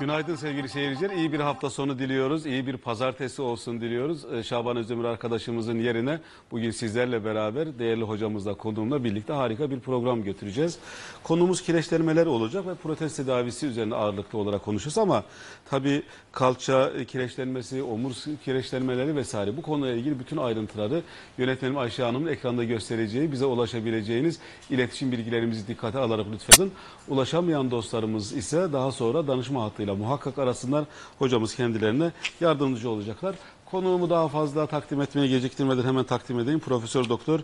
Günaydın 0.00 0.36
sevgili 0.36 0.68
seyirciler. 0.68 1.10
İyi 1.10 1.32
bir 1.32 1.40
hafta 1.40 1.70
sonu 1.70 1.98
diliyoruz. 1.98 2.46
İyi 2.46 2.66
bir 2.66 2.76
pazartesi 2.76 3.42
olsun 3.42 3.80
diliyoruz. 3.80 4.24
Ee, 4.32 4.42
Şaban 4.42 4.76
Özdemir 4.76 5.04
arkadaşımızın 5.04 5.78
yerine 5.78 6.20
bugün 6.50 6.70
sizlerle 6.70 7.24
beraber 7.24 7.78
değerli 7.78 8.02
hocamızla 8.02 8.54
konuğumla 8.54 9.04
birlikte 9.04 9.32
harika 9.32 9.70
bir 9.70 9.80
program 9.80 10.22
götüreceğiz. 10.22 10.78
Konumuz 11.22 11.62
kireçlenmeler 11.62 12.26
olacak 12.26 12.66
ve 12.66 12.74
protez 12.74 13.16
tedavisi 13.16 13.66
üzerine 13.66 13.94
ağırlıklı 13.94 14.38
olarak 14.38 14.64
konuşacağız 14.64 14.98
ama 14.98 15.24
tabii 15.70 16.02
kalça 16.32 17.04
kireçlenmesi, 17.04 17.82
omur 17.82 18.12
kireçlenmeleri 18.44 19.16
vesaire 19.16 19.56
bu 19.56 19.62
konuyla 19.62 19.96
ilgili 19.96 20.18
bütün 20.18 20.36
ayrıntıları 20.36 21.02
yönetmenim 21.38 21.78
Ayşe 21.78 22.02
Hanım'ın 22.02 22.26
ekranda 22.26 22.64
göstereceği, 22.64 23.32
bize 23.32 23.44
ulaşabileceğiniz 23.44 24.38
iletişim 24.70 25.12
bilgilerimizi 25.12 25.68
dikkate 25.68 25.98
alarak 25.98 26.26
lütfen 26.32 26.70
ulaşamayan 27.08 27.70
dostlarımız 27.70 28.32
ise 28.32 28.72
daha 28.72 28.92
sonra 28.92 29.26
danışma 29.26 29.64
hattıyla 29.64 29.87
muhakkak 29.94 30.38
arasınlar. 30.38 30.84
Hocamız 31.18 31.54
kendilerine 31.54 32.12
yardımcı 32.40 32.90
olacaklar. 32.90 33.34
Konuğumu 33.64 34.10
daha 34.10 34.28
fazla 34.28 34.66
takdim 34.66 35.00
etmeye 35.00 35.28
geciktirmeden 35.28 35.84
hemen 35.84 36.04
takdim 36.04 36.38
edeyim. 36.38 36.60
Profesör 36.60 37.08
Doktor 37.08 37.40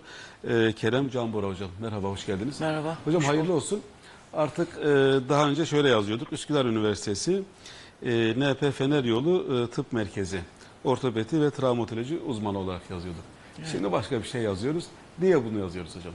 e, 0.49 0.73
Kerem 0.73 1.11
Canbora 1.11 1.47
hocam. 1.47 1.71
Merhaba, 1.81 2.09
hoş 2.09 2.27
geldiniz. 2.27 2.61
Merhaba. 2.61 2.99
Hocam 3.05 3.23
hayırlı 3.23 3.53
olsun. 3.53 3.81
Artık 4.33 4.69
e, 4.79 4.85
daha 5.29 5.49
önce 5.49 5.67
şöyle 5.67 5.89
yazıyorduk. 5.89 6.33
Üsküdar 6.33 6.65
Üniversitesi 6.65 7.43
e, 8.03 8.35
NP 8.37 8.73
Fener 8.75 9.05
Yolu 9.05 9.65
e, 9.65 9.71
Tıp 9.71 9.93
Merkezi 9.93 10.41
ortopedi 10.85 11.41
ve 11.41 11.51
travmatoloji 11.51 12.19
uzmanı 12.19 12.59
olarak 12.59 12.91
yazıyorduk. 12.91 13.23
Şimdi 13.73 13.93
başka 13.93 14.23
bir 14.23 14.29
şey 14.29 14.43
yazıyoruz. 14.43 14.85
Niye 15.19 15.45
bunu 15.45 15.59
yazıyoruz 15.59 15.97
hocam? 15.97 16.13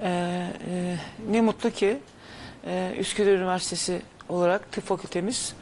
Ee, 0.00 0.52
e, 0.70 0.96
ne 1.30 1.40
mutlu 1.40 1.70
ki 1.70 1.98
e, 2.66 2.94
Üsküdar 2.98 3.32
Üniversitesi 3.32 4.02
olarak 4.28 4.72
tıp 4.72 4.86
fakültemiz 4.86 5.54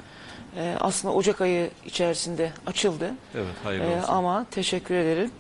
e, 0.57 0.77
aslında 0.81 1.15
Ocak 1.15 1.41
ayı 1.41 1.71
içerisinde 1.87 2.53
açıldı. 2.67 3.15
Evet, 3.35 3.47
hayırlı 3.65 3.85
E, 3.85 3.97
olsun. 3.97 4.13
ama 4.13 4.47
teşekkür 4.51 4.95
ederim. 4.95 5.31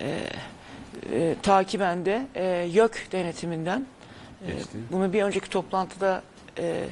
E, 0.00 0.18
e, 1.12 1.36
takiben 1.42 2.04
de 2.04 2.26
e, 2.34 2.44
YÖK 2.72 3.08
denetiminden 3.12 3.86
e, 4.48 4.52
Geçti. 4.52 4.78
bunu 4.92 5.12
bir 5.12 5.22
önceki 5.22 5.48
toplantıda 5.50 6.22
e, 6.58 6.84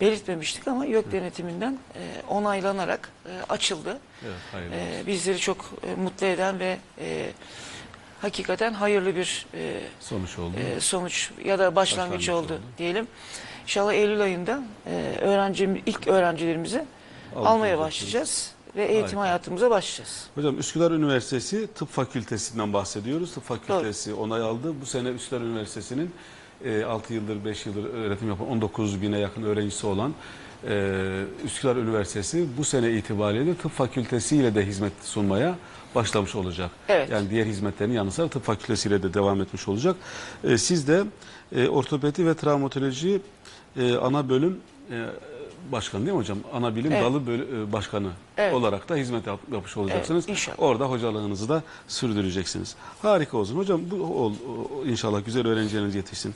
belirtmemiştik 0.00 0.68
ama 0.68 0.84
YÖK 0.86 1.12
denetiminden 1.12 1.78
e, 1.94 2.22
onaylanarak 2.28 3.08
e, 3.26 3.30
açıldı. 3.52 3.98
Evet, 4.24 4.34
hayırlı 4.52 4.74
olsun. 4.74 4.86
E, 4.86 5.06
bizleri 5.06 5.38
çok 5.38 5.72
e, 5.86 5.94
mutlu 6.00 6.26
eden 6.26 6.58
ve 6.60 6.78
e, 7.00 7.30
hakikaten 8.20 8.72
hayırlı 8.72 9.16
bir 9.16 9.46
e, 9.54 9.80
Sonuç 10.00 10.38
oldu. 10.38 10.56
e, 10.76 10.80
sonuç 10.80 11.30
ya 11.44 11.58
da 11.58 11.76
başlangıç, 11.76 12.12
Başlangıç 12.18 12.28
oldu, 12.28 12.52
oldu. 12.54 12.60
diyelim. 12.78 13.08
İnşallah 13.66 13.92
Eylül 13.92 14.20
ayında 14.20 14.62
e, 14.86 15.16
öğrenci 15.20 15.82
ilk 15.86 16.08
öğrencilerimizi 16.08 16.84
Almış 17.36 17.48
almaya 17.50 17.78
başlayacağız 17.78 18.52
ve 18.76 18.84
eğitim 18.84 19.02
Harika. 19.02 19.20
hayatımıza 19.20 19.70
başlayacağız. 19.70 20.26
Hocam 20.34 20.58
Üsküdar 20.58 20.90
Üniversitesi 20.90 21.66
Tıp 21.74 21.88
Fakültesinden 21.88 22.72
bahsediyoruz. 22.72 23.34
Tıp 23.34 23.44
Fakültesi 23.44 24.14
onay 24.14 24.40
aldı. 24.40 24.80
Bu 24.80 24.86
sene 24.86 25.08
Üsküdar 25.08 25.40
Üniversitesi'nin 25.40 26.10
e, 26.64 26.84
6 26.84 27.14
yıldır 27.14 27.44
5 27.44 27.66
yıldır 27.66 27.84
öğretim 27.94 28.28
yapan 28.28 28.48
19 28.48 29.02
bine 29.02 29.18
yakın 29.18 29.42
öğrencisi 29.42 29.86
olan 29.86 30.14
e, 30.68 31.22
Üsküdar 31.44 31.76
Üniversitesi 31.76 32.46
bu 32.58 32.64
sene 32.64 32.90
itibariyle 32.92 33.54
tıp 33.54 33.72
fakültesiyle 33.72 34.54
de 34.54 34.66
hizmet 34.66 34.92
sunmaya 35.02 35.56
başlamış 35.94 36.34
olacak. 36.34 36.70
Evet. 36.88 37.10
Yani 37.10 37.30
diğer 37.30 37.46
hizmetlerin 37.46 37.92
yanı 37.92 38.10
sıra 38.12 38.28
tıp 38.28 38.44
fakültesiyle 38.44 39.02
de 39.02 39.14
devam 39.14 39.40
etmiş 39.40 39.68
olacak. 39.68 39.96
E, 40.44 40.58
siz 40.58 40.88
de 40.88 41.04
e, 41.52 41.68
ortopedi 41.68 42.26
ve 42.26 42.34
travmatoloji 42.34 43.20
e, 43.78 43.96
ana 43.96 44.28
bölüm 44.28 44.60
e, 44.90 45.06
başkanı 45.72 46.02
değil 46.06 46.12
mi 46.12 46.18
hocam? 46.20 46.38
Ana 46.52 46.76
bilim 46.76 46.92
Evet. 46.92 47.04
dalı 47.04 47.26
bölü- 47.26 47.62
e, 47.68 47.72
başkanı 47.72 48.08
Evet. 48.36 48.54
olarak 48.54 48.88
da 48.88 48.96
hizmet 48.96 49.26
yap- 49.26 49.40
yapmış 49.52 49.76
olacaksınız. 49.76 50.24
Evet, 50.28 50.38
inşallah. 50.38 50.60
Orada 50.60 50.84
hocalığınızı 50.90 51.48
da 51.48 51.62
sürdüreceksiniz. 51.88 52.76
Harika 53.02 53.36
olsun. 53.38 53.56
Hocam 53.56 53.80
bu 53.90 53.96
ol, 54.24 54.32
o- 54.32 54.84
inşallah 54.86 55.24
güzel 55.24 55.46
öğrencileriniz 55.46 55.94
yetişsin. 55.94 56.34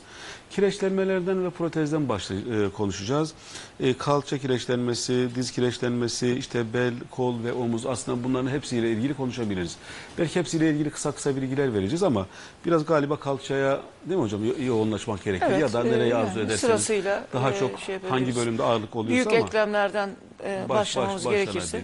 Kireçlenmelerden 0.50 1.44
ve 1.44 1.50
protezden 1.50 2.08
başla, 2.08 2.34
e, 2.34 2.68
konuşacağız. 2.76 3.32
E, 3.80 3.94
kalça 3.96 4.38
kireçlenmesi, 4.38 5.28
diz 5.34 5.50
kireçlenmesi, 5.50 6.34
işte 6.34 6.64
bel, 6.74 6.94
kol 7.10 7.44
ve 7.44 7.52
omuz 7.52 7.86
aslında 7.86 8.24
bunların 8.24 8.50
hepsiyle 8.50 8.90
ilgili 8.92 9.14
konuşabiliriz. 9.14 9.76
Belki 10.18 10.38
hepsiyle 10.40 10.70
ilgili 10.70 10.90
kısa 10.90 11.12
kısa 11.12 11.36
bilgiler 11.36 11.74
vereceğiz 11.74 12.02
ama 12.02 12.26
biraz 12.66 12.84
galiba 12.84 13.16
kalçaya 13.16 13.80
değil 14.06 14.16
mi 14.18 14.22
hocam 14.24 14.44
yo- 14.44 14.64
yoğunlaşmak 14.64 15.24
gerekir 15.24 15.46
Evet, 15.50 15.60
ya 15.60 15.72
da 15.72 15.86
e, 15.86 15.90
nereye 15.92 16.08
yani 16.08 16.14
arzu 16.14 16.38
ederseniz. 16.40 16.60
sırasıyla, 16.60 17.26
daha 17.32 17.50
e, 17.52 17.58
çok 17.58 17.80
şey 17.80 17.98
hangi 18.08 18.36
bölümde 18.36 18.62
ağırlık 18.62 18.96
oluyorsa 18.96 19.30
Büyük 19.30 19.40
ama. 19.40 19.46
eklemlerden 19.48 20.10
e, 20.44 20.64
Baş- 20.68 20.78
başlamamız 20.78 21.24
baş- 21.24 21.32
gerekirse. 21.32 21.82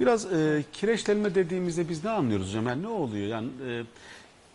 Biraz 0.00 0.32
e, 0.32 0.64
kireçlenme 0.72 1.34
dediğimizde 1.34 1.88
biz 1.88 2.04
ne 2.04 2.10
anlıyoruz 2.10 2.48
hocam? 2.48 2.66
Yani 2.66 2.82
ne 2.82 2.88
oluyor? 2.88 3.26
Yani 3.26 3.48
e, 3.68 3.82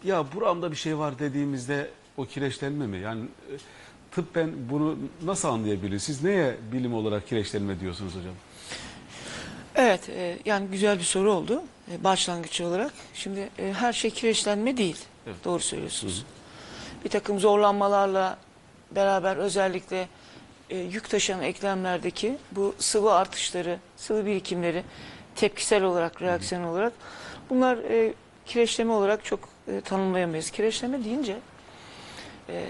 ya 0.04 0.26
buramda 0.36 0.72
bir 0.72 0.76
şey 0.76 0.98
var 0.98 1.20
dediğimizde 1.20 1.90
o 2.18 2.26
kireçlenme 2.26 2.88
mi? 2.88 2.98
Yani 2.98 3.22
e, 3.22 3.54
tıbben 4.12 4.52
bunu 4.70 4.98
nasıl 5.24 5.48
anlayabiliriz? 5.48 6.04
Siz 6.04 6.24
neye 6.24 6.58
bilim 6.72 6.94
olarak 6.94 7.28
kireçlenme 7.28 7.80
diyorsunuz 7.80 8.16
hocam? 8.16 8.34
Evet, 9.76 10.10
e, 10.10 10.38
yani 10.46 10.68
güzel 10.68 11.00
bir 11.00 11.04
soru 11.04 11.32
oldu 11.32 11.64
e, 11.92 12.04
başlangıç 12.04 12.62
olarak. 12.62 12.94
Şimdi 13.14 13.50
e, 13.60 13.74
her 13.74 13.94
şey 13.94 14.12
kireçlenme 14.12 14.78
değil. 14.78 14.98
Evet. 15.28 15.36
Doğru 15.46 15.60
söylüyorsunuz. 15.60 16.26
Bir 17.06 17.10
takım 17.10 17.40
zorlanmalarla 17.40 18.38
beraber 18.92 19.38
özellikle 19.38 20.08
e, 20.70 20.78
yük 20.78 21.10
taşıyan 21.10 21.42
eklemlerdeki 21.42 22.38
bu 22.52 22.76
sıvı 22.80 23.14
artışları, 23.14 23.80
sıvı 23.98 24.26
birikimleri 24.26 24.84
tepkisel 25.36 25.84
olarak, 25.84 26.22
reaksiyon 26.22 26.64
olarak 26.64 26.94
bunlar 27.50 27.78
e, 27.78 28.14
kireçleme 28.46 28.92
olarak 28.92 29.26
çok 29.26 29.50
e, 29.68 29.82
tanımlayamayız. 29.82 30.52
Kireçleme 30.52 31.04
deyince 31.04 31.38
e, 32.50 32.66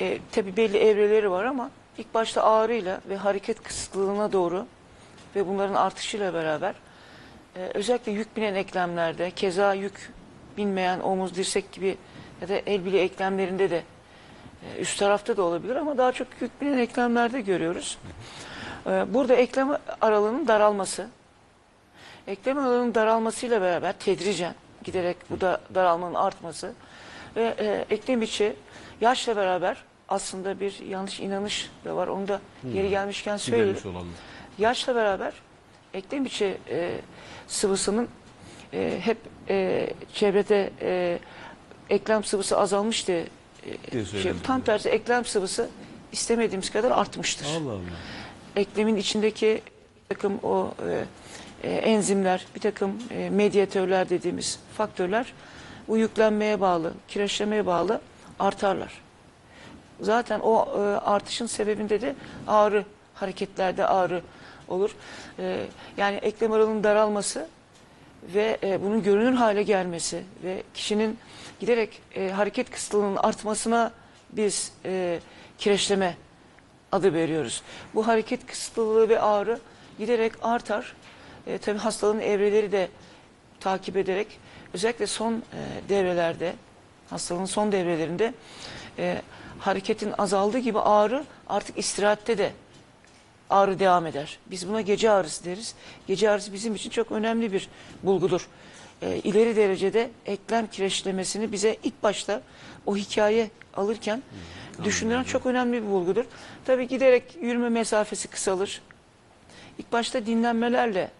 e, 0.00 0.18
tabii 0.32 0.56
belli 0.56 0.78
evreleri 0.78 1.30
var 1.30 1.44
ama 1.44 1.70
ilk 1.98 2.14
başta 2.14 2.42
ağrıyla 2.42 3.00
ve 3.08 3.16
hareket 3.16 3.62
kısıtlılığına 3.62 4.32
doğru 4.32 4.66
ve 5.36 5.46
bunların 5.48 5.74
artışıyla 5.74 6.34
beraber 6.34 6.74
e, 7.56 7.70
özellikle 7.74 8.12
yük 8.12 8.36
binen 8.36 8.54
eklemlerde 8.54 9.30
keza 9.30 9.74
yük 9.74 10.12
binmeyen 10.56 11.00
omuz, 11.00 11.34
dirsek 11.34 11.72
gibi 11.72 11.96
ya 12.40 12.48
da 12.48 12.54
el 12.54 12.84
bile 12.84 13.00
eklemlerinde 13.00 13.70
de 13.70 13.82
e, 14.62 14.80
üst 14.80 14.98
tarafta 14.98 15.36
da 15.36 15.42
olabilir 15.42 15.76
ama 15.76 15.98
daha 15.98 16.12
çok 16.12 16.28
yük 16.40 16.60
binen 16.60 16.78
eklemlerde 16.78 17.40
görüyoruz. 17.40 17.98
E, 18.86 19.14
burada 19.14 19.34
eklem 19.34 19.68
aralığının 20.00 20.48
daralması, 20.48 21.08
eklem 22.26 22.58
aralığının 22.58 22.94
daralmasıyla 22.94 23.60
beraber 23.60 23.92
tedricen 23.92 24.54
giderek 24.84 25.16
bu 25.30 25.40
da 25.40 25.60
daralmanın 25.74 26.14
artması 26.14 26.72
ve 27.36 27.54
e, 27.58 27.94
eklem 27.94 28.22
içi 28.22 28.52
yaşla 29.00 29.36
beraber 29.36 29.76
aslında 30.08 30.60
bir 30.60 30.78
yanlış 30.88 31.20
inanış 31.20 31.70
da 31.84 31.96
var. 31.96 32.08
Onu 32.08 32.28
da 32.28 32.40
yeri 32.74 32.90
gelmişken 32.90 33.36
söyleyelim 33.36 33.74
Gidermiş 33.74 33.96
olalım. 33.96 34.12
yaşla 34.58 34.94
beraber 34.94 35.32
eklem 35.94 36.26
içi 36.26 36.56
e, 36.70 36.92
sıvısının 37.46 38.08
e, 38.72 38.98
hep 39.02 39.18
e, 39.48 39.90
çevrede 40.14 40.70
e, 40.80 41.18
eklem 41.90 42.24
sıvısı 42.24 42.58
azalmış 42.58 43.08
diye 43.08 43.18
e, 43.18 43.92
Diye 43.92 44.04
şey, 44.04 44.20
söyledim. 44.20 44.40
tam 44.44 44.60
tersi 44.60 44.88
eklem 44.88 45.24
sıvısı 45.24 45.68
istemediğimiz 46.12 46.70
kadar 46.70 46.90
artmıştır. 46.90 47.46
Allah 47.60 47.72
Allah. 47.72 47.80
Eklemin 48.56 48.96
içindeki 48.96 49.62
bir 50.10 50.14
takım 50.14 50.38
o 50.42 50.74
e, 50.88 51.04
e, 51.68 51.72
enzimler, 51.74 52.46
bir 52.54 52.60
takım 52.60 52.98
e, 53.10 53.30
medyatörler 53.30 54.08
dediğimiz 54.08 54.58
faktörler 54.76 55.32
bu 55.88 55.98
bağlı, 56.60 56.92
kireçlemeye 57.08 57.66
bağlı 57.66 58.00
artarlar. 58.38 59.02
Zaten 60.00 60.40
o 60.40 60.68
e, 60.78 60.80
artışın 60.96 61.46
sebebinde 61.46 62.00
de 62.00 62.14
ağrı, 62.46 62.84
hareketlerde 63.14 63.86
ağrı 63.86 64.22
olur. 64.68 64.96
E, 65.38 65.66
yani 65.96 66.16
eklem 66.16 66.52
aralığının 66.52 66.84
daralması 66.84 67.48
ve 68.34 68.58
e, 68.62 68.82
bunun 68.82 69.02
görünür 69.02 69.34
hale 69.34 69.62
gelmesi 69.62 70.22
ve 70.44 70.62
kişinin 70.74 71.18
giderek 71.60 72.02
e, 72.14 72.30
hareket 72.30 72.70
kısıtlığının 72.70 73.16
artmasına 73.16 73.92
biz 74.32 74.72
e, 74.84 75.20
kireçleme 75.58 76.16
adı 76.92 77.14
veriyoruz. 77.14 77.62
Bu 77.94 78.06
hareket 78.06 78.46
kısıtlılığı 78.46 79.08
ve 79.08 79.20
ağrı 79.20 79.60
giderek 79.98 80.32
artar. 80.42 80.94
E, 81.46 81.58
tabii 81.58 81.78
hastalığın 81.78 82.20
evreleri 82.20 82.72
de 82.72 82.88
takip 83.60 83.96
ederek 83.96 84.38
özellikle 84.74 85.06
son 85.06 85.32
e, 85.32 85.40
devrelerde 85.88 86.54
hastalığın 87.10 87.44
son 87.44 87.72
devrelerinde 87.72 88.34
e, 88.98 89.22
hareketin 89.58 90.14
azaldığı 90.18 90.58
gibi 90.58 90.80
ağrı 90.80 91.24
artık 91.48 91.78
istirahatte 91.78 92.38
de 92.38 92.52
ağrı 93.50 93.78
devam 93.78 94.06
eder. 94.06 94.38
Biz 94.46 94.68
buna 94.68 94.80
gece 94.80 95.10
ağrısı 95.10 95.44
deriz. 95.44 95.74
Gece 96.06 96.30
ağrısı 96.30 96.52
bizim 96.52 96.74
için 96.74 96.90
çok 96.90 97.12
önemli 97.12 97.52
bir 97.52 97.68
bulgudur. 98.02 98.48
E, 99.02 99.16
ileri 99.16 99.56
derecede 99.56 100.10
eklem 100.26 100.66
kireçlemesini 100.66 101.52
bize 101.52 101.76
ilk 101.82 102.02
başta 102.02 102.42
o 102.86 102.96
hikaye 102.96 103.50
alırken 103.74 104.22
düşündüren 104.84 105.22
çok 105.22 105.46
önemli 105.46 105.82
bir 105.82 105.88
bulgudur. 105.88 106.24
Tabii 106.64 106.88
giderek 106.88 107.36
yürüme 107.40 107.68
mesafesi 107.68 108.28
kısalır. 108.28 108.82
İlk 109.78 109.92
başta 109.92 110.26
dinlenmelerle 110.26 111.10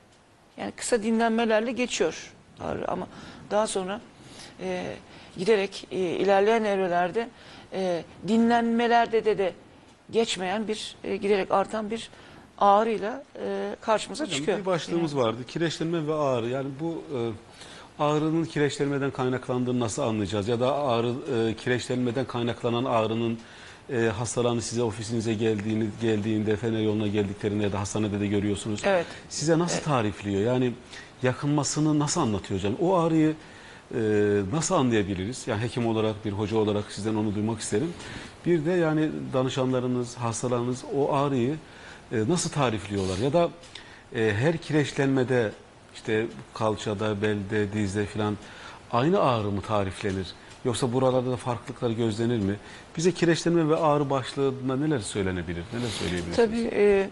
yani 0.57 0.73
kısa 0.77 1.03
dinlenmelerle 1.03 1.73
geçiyor 1.73 2.33
ağrı 2.61 2.89
ama 2.89 3.09
daha 3.51 3.67
sonra 3.67 4.01
e, 4.61 4.97
giderek 5.39 5.87
e, 5.91 5.97
ilerleyen 5.99 6.65
evrelerde 6.65 7.29
e, 7.73 8.05
dinlenmelerde 8.29 9.25
de 9.25 9.39
de 9.39 9.53
geçmeyen 10.11 10.69
bir 10.69 10.97
e, 11.05 11.17
giderek 11.17 11.51
artan 11.51 11.91
bir 11.91 12.11
ağrıyla 12.59 13.25
e, 13.43 13.77
karşımıza 13.81 14.25
Hocam, 14.25 14.39
çıkıyor. 14.39 14.59
Bir 14.59 14.67
başlığımız 14.67 15.17
vardı. 15.17 15.39
Kireçlenme 15.49 16.07
ve 16.07 16.15
ağrı. 16.15 16.49
Yani 16.49 16.69
bu 16.81 17.03
e, 17.17 17.19
ağrının 18.03 18.45
kireçlenmeden 18.45 19.11
kaynaklandığını 19.11 19.81
nasıl 19.81 20.03
anlayacağız? 20.03 20.49
Ya 20.49 20.61
da 20.61 20.75
ağrı 20.75 21.13
e, 21.49 21.55
kireçlenmeden 21.55 22.25
kaynaklanan 22.25 22.85
ağrının 22.85 23.39
e, 23.93 23.97
hastalarını 24.19 24.63
size 24.63 24.83
ofisinize 24.83 25.35
geldiğini 25.35 25.87
geldiğinde 26.01 26.57
Fener 26.57 26.81
yoluna 26.81 27.07
geldiklerinde 27.07 27.65
ya 27.65 27.73
da 27.73 27.81
hastanede 27.81 28.21
de 28.21 28.27
görüyorsunuz. 28.27 28.81
Evet. 28.85 29.07
Size 29.29 29.59
nasıl 29.59 29.83
tarifliyor? 29.83 30.43
Yani 30.43 30.73
yakınmasını 31.23 31.99
nasıl 31.99 32.21
anlatıyor 32.21 32.61
hocam? 32.61 32.75
O 32.81 32.97
ağrıyı 32.97 33.35
e, 33.95 33.99
nasıl 34.53 34.75
anlayabiliriz? 34.75 35.45
Yani 35.47 35.63
hekim 35.63 35.87
olarak, 35.87 36.25
bir 36.25 36.33
hoca 36.33 36.57
olarak 36.57 36.93
sizden 36.93 37.15
onu 37.15 37.35
duymak 37.35 37.61
isterim. 37.61 37.93
Bir 38.47 38.65
de 38.65 38.71
yani 38.71 39.11
danışanlarınız, 39.33 40.17
hastalarınız 40.17 40.85
o 40.97 41.13
ağrıyı 41.13 41.57
e, 42.13 42.29
nasıl 42.29 42.51
tarifliyorlar? 42.51 43.19
Ya 43.19 43.33
da 43.33 43.51
e, 44.15 44.33
her 44.39 44.57
kireçlenmede 44.57 45.53
işte 45.95 46.27
kalçada, 46.55 47.23
belde, 47.23 47.73
dizde 47.73 48.07
filan 48.07 48.37
aynı 48.93 49.21
ağrı 49.21 49.51
mı 49.51 49.61
tariflenir? 49.61 50.27
Yoksa 50.65 50.93
buralarda 50.93 51.31
da 51.31 51.37
farklılıklar 51.37 51.91
gözlenir 51.91 52.39
mi? 52.39 52.57
Bize 52.97 53.13
kireçlenme 53.13 53.69
ve 53.69 53.77
ağrı 53.77 54.11
başlığında 54.11 54.77
neler 54.77 54.99
söylenebilir? 54.99 55.63
Neler 55.73 55.89
söyleyebilirsiniz? 55.89 56.37
Tabii 56.37 56.71
e, 56.73 57.11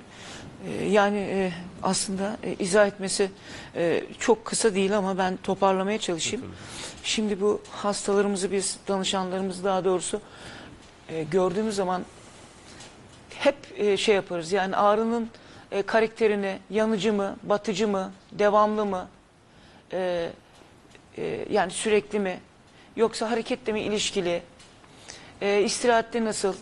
yani 0.90 1.18
e, 1.18 1.52
aslında 1.82 2.36
e, 2.42 2.54
izah 2.58 2.86
etmesi 2.86 3.30
e, 3.76 4.04
çok 4.18 4.44
kısa 4.44 4.74
değil 4.74 4.98
ama 4.98 5.18
ben 5.18 5.36
toparlamaya 5.36 5.98
çalışayım. 5.98 6.44
Şimdi 7.02 7.40
bu 7.40 7.62
hastalarımızı 7.70 8.52
biz 8.52 8.78
danışanlarımızı 8.88 9.64
daha 9.64 9.84
doğrusu 9.84 10.20
gördüğümüz 11.30 11.74
zaman 11.74 12.04
hep 13.30 13.56
şey 13.98 14.14
yaparız 14.14 14.52
yani 14.52 14.76
ağrının 14.76 15.30
karakterini 15.86 16.58
yanıcı 16.70 17.12
mı, 17.12 17.36
batıcı 17.42 17.88
mı, 17.88 18.12
devamlı 18.32 18.86
mı, 18.86 19.08
yani 21.50 21.70
sürekli 21.70 22.18
mi, 22.18 22.40
yoksa 22.96 23.30
hareketle 23.30 23.72
mi 23.72 23.80
ilişkili, 23.80 24.42
istirahatte 25.64 26.24
nasıl, 26.24 26.54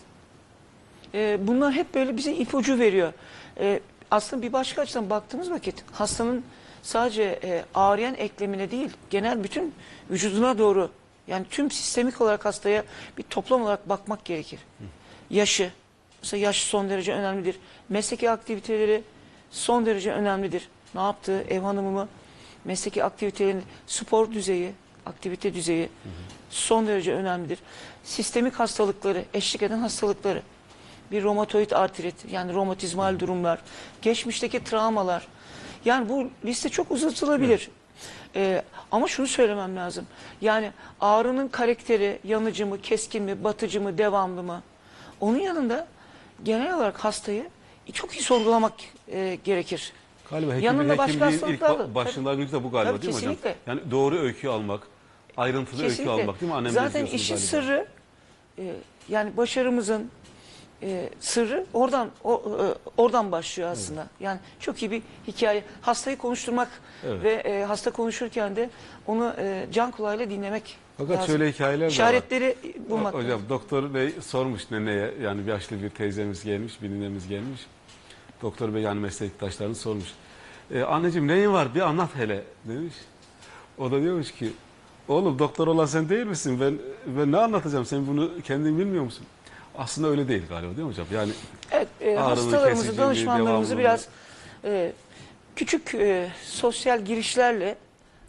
bunlar 1.39 1.73
hep 1.73 1.95
böyle 1.95 2.17
bize 2.17 2.33
ipucu 2.33 2.79
veriyor. 2.79 3.13
Aslında 4.13 4.41
bir 4.41 4.53
başka 4.53 4.81
açıdan 4.81 5.09
baktığımız 5.09 5.51
vakit 5.51 5.83
hastanın 5.91 6.43
sadece 6.81 7.39
e, 7.43 7.65
ağrıyan 7.75 8.15
eklemine 8.15 8.71
değil, 8.71 8.89
genel 9.09 9.43
bütün 9.43 9.73
vücuduna 10.09 10.57
doğru 10.57 10.89
yani 11.27 11.45
tüm 11.49 11.71
sistemik 11.71 12.21
olarak 12.21 12.45
hastaya 12.45 12.83
bir 13.17 13.23
toplam 13.23 13.61
olarak 13.61 13.89
bakmak 13.89 14.25
gerekir. 14.25 14.59
Yaşı, 15.29 15.71
mesela 16.21 16.41
yaş 16.41 16.63
son 16.63 16.89
derece 16.89 17.13
önemlidir. 17.13 17.59
Mesleki 17.89 18.29
aktiviteleri 18.29 19.03
son 19.51 19.85
derece 19.85 20.11
önemlidir. 20.11 20.69
Ne 20.95 21.01
yaptığı, 21.01 21.41
ev 21.41 21.59
hanımı 21.59 21.91
mı, 21.91 22.07
mesleki 22.65 23.03
aktivitelerin 23.03 23.63
spor 23.87 24.31
düzeyi, 24.31 24.71
aktivite 25.05 25.53
düzeyi 25.53 25.89
son 26.49 26.87
derece 26.87 27.13
önemlidir. 27.13 27.59
Sistemik 28.03 28.53
hastalıkları, 28.53 29.25
eşlik 29.33 29.63
eden 29.63 29.79
hastalıkları, 29.79 30.41
bir 31.13 31.23
romatoid 31.23 31.71
artrit 31.71 32.15
yani 32.31 32.53
romatizmal 32.53 33.19
durumlar, 33.19 33.59
geçmişteki 34.01 34.63
travmalar. 34.63 35.27
Yani 35.85 36.09
bu 36.09 36.29
liste 36.45 36.69
çok 36.69 36.91
uzatılabilir. 36.91 37.69
Ee, 38.35 38.63
ama 38.91 39.07
şunu 39.07 39.27
söylemem 39.27 39.75
lazım. 39.75 40.07
Yani 40.41 40.71
ağrının 41.01 41.47
karakteri 41.47 42.19
yanıcı 42.23 42.65
mı, 42.65 42.81
keskin 42.81 43.23
mi, 43.23 43.43
batıcı 43.43 43.81
mı, 43.81 43.97
devamlı 43.97 44.43
mı? 44.43 44.61
Onun 45.21 45.39
yanında 45.39 45.87
genel 46.43 46.75
olarak 46.77 46.97
hastayı 47.05 47.45
çok 47.93 48.13
iyi 48.13 48.21
sorgulamak 48.21 48.73
e, 49.11 49.37
gerekir. 49.43 49.93
Galiba 50.29 50.51
hekim, 50.51 50.65
Yanında 50.65 50.97
başka 50.97 51.25
hastalıklar 51.25 51.79
da- 51.79 51.83
ba- 51.83 51.95
başlangıcı 51.95 52.51
da 52.51 52.63
bu 52.63 52.71
galiba 52.71 52.91
Tabii, 52.91 53.01
değil 53.01 53.13
mi 53.13 53.17
hocam? 53.17 53.35
kesinlikle. 53.35 53.71
Yani 53.71 53.81
doğru 53.91 54.19
öykü 54.19 54.47
almak, 54.47 54.81
ayrıntılı 55.37 55.83
öykü 55.83 56.09
almak 56.09 56.41
değil 56.41 56.51
mi? 56.51 56.57
Annem 56.57 56.71
Zaten 56.71 57.05
işin 57.05 57.35
sırrı 57.35 57.87
e, 58.59 58.73
yani 59.09 59.37
başarımızın 59.37 60.11
e, 60.83 61.09
sırrı 61.19 61.65
oradan 61.73 62.09
o, 62.23 62.33
e, 62.33 62.65
oradan 63.01 63.31
başlıyor 63.31 63.69
aslında. 63.69 64.07
Yani 64.19 64.39
çok 64.59 64.83
iyi 64.83 64.91
bir 64.91 65.01
hikaye. 65.27 65.63
Hastayı 65.81 66.17
konuşturmak 66.17 66.69
Evet. 67.07 67.23
ve 67.23 67.33
e, 67.33 67.63
hasta 67.63 67.91
konuşurken 67.91 68.55
de 68.55 68.69
onu 69.07 69.33
e, 69.37 69.67
can 69.71 69.91
kulağıyla 69.91 70.29
dinlemek 70.29 70.77
Fakat 70.97 71.17
lazım. 71.17 71.27
şöyle 71.27 71.51
hikayeler 71.51 71.79
de 71.79 71.85
var. 71.85 71.91
İşaretleri 71.91 72.55
bulmak. 72.89 73.13
Hocam 73.13 73.41
doktor 73.49 73.93
bey 73.93 74.13
sormuş 74.21 74.71
neneye 74.71 75.13
yani 75.21 75.45
bir 75.45 75.51
yaşlı 75.51 75.83
bir 75.83 75.89
teyzemiz 75.89 76.43
gelmiş, 76.43 76.81
bir 76.81 76.89
ninemiz 76.89 77.27
gelmiş. 77.27 77.61
Doktor 78.41 78.73
bey 78.73 78.81
yani 78.81 78.99
meslektaşlarını 78.99 79.75
sormuş. 79.75 80.13
E, 80.73 80.81
anneciğim 80.81 81.27
neyin 81.27 81.53
var 81.53 81.75
bir 81.75 81.81
anlat 81.81 82.09
hele 82.15 82.43
demiş. 82.67 82.93
O 83.77 83.91
da 83.91 84.01
diyormuş 84.01 84.31
ki 84.31 84.49
oğlum 85.07 85.39
doktor 85.39 85.67
olan 85.67 85.85
sen 85.85 86.09
değil 86.09 86.25
misin? 86.25 86.59
Ben, 86.61 86.77
ben 87.17 87.31
ne 87.31 87.37
anlatacağım 87.37 87.85
sen 87.85 88.07
bunu 88.07 88.31
kendin 88.43 88.77
bilmiyor 88.79 89.03
musun? 89.03 89.25
Aslında 89.77 90.07
öyle 90.07 90.27
değil 90.27 90.43
galiba 90.49 90.69
değil 90.77 90.87
mi 90.87 90.91
hocam? 90.91 91.07
Yani 91.13 91.31
Evet, 91.71 91.87
e, 92.01 92.15
hastalarımızı, 92.15 92.97
danışmanlarımızı 92.97 93.77
biraz 93.77 94.07
e, 94.65 94.91
küçük 95.55 95.95
e, 95.95 96.29
sosyal 96.45 97.01
girişlerle 97.05 97.75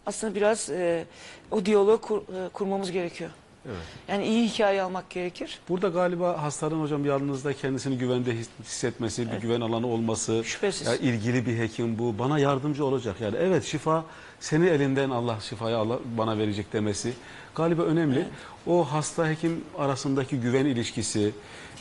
aslında 0.05 0.35
biraz 0.35 0.69
e, 0.69 1.05
o 1.51 1.65
diyaloğu 1.65 2.01
kur- 2.01 2.45
e, 2.45 2.49
kurmamız 2.49 2.91
gerekiyor. 2.91 3.29
evet. 3.65 3.77
Yani 4.07 4.27
iyi 4.27 4.47
hikaye 4.49 4.81
almak 4.81 5.09
gerekir. 5.09 5.59
Burada 5.69 5.87
galiba 5.87 6.41
hastanın 6.43 6.81
hocam 6.81 7.05
yanınızda 7.05 7.53
kendisini 7.53 7.97
güvende 7.97 8.31
his- 8.33 8.49
hissetmesi, 8.63 9.31
bir 9.31 9.37
güven 9.37 9.61
alanı 9.61 9.87
olması, 9.87 10.41
Şüphesiz. 10.45 10.87
ya 10.87 10.95
ilgili 10.95 11.45
bir 11.45 11.57
hekim 11.59 11.99
bu 11.99 12.19
bana 12.19 12.39
yardımcı 12.39 12.85
olacak. 12.85 13.15
Yani 13.21 13.35
evet 13.39 13.63
şifa 13.63 14.03
senin 14.39 14.67
elinden 14.67 15.09
Allah 15.09 15.37
şifayı 15.41 15.77
Allah 15.77 15.99
bana 16.17 16.37
verecek 16.37 16.73
demesi 16.73 17.13
galiba 17.55 17.81
önemli. 17.81 18.25
O 18.67 18.83
hasta 18.83 19.29
hekim 19.29 19.63
arasındaki 19.77 20.39
güven 20.39 20.65
ilişkisi, 20.65 21.31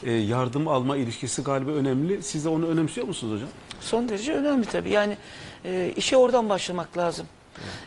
e, 0.02 0.12
yardım 0.12 0.68
alma 0.68 0.96
ilişkisi 0.96 1.42
galiba 1.42 1.70
önemli. 1.70 2.22
Siz 2.22 2.44
de 2.44 2.48
onu 2.48 2.66
önemsiyor 2.66 3.06
musunuz 3.06 3.34
hocam? 3.34 3.48
Son 3.80 4.08
derece 4.08 4.32
önemli 4.32 4.66
tabii. 4.66 4.90
Yani 4.90 5.16
e, 5.64 5.92
işe 5.96 6.16
oradan 6.16 6.48
başlamak 6.48 6.98
lazım. 6.98 7.26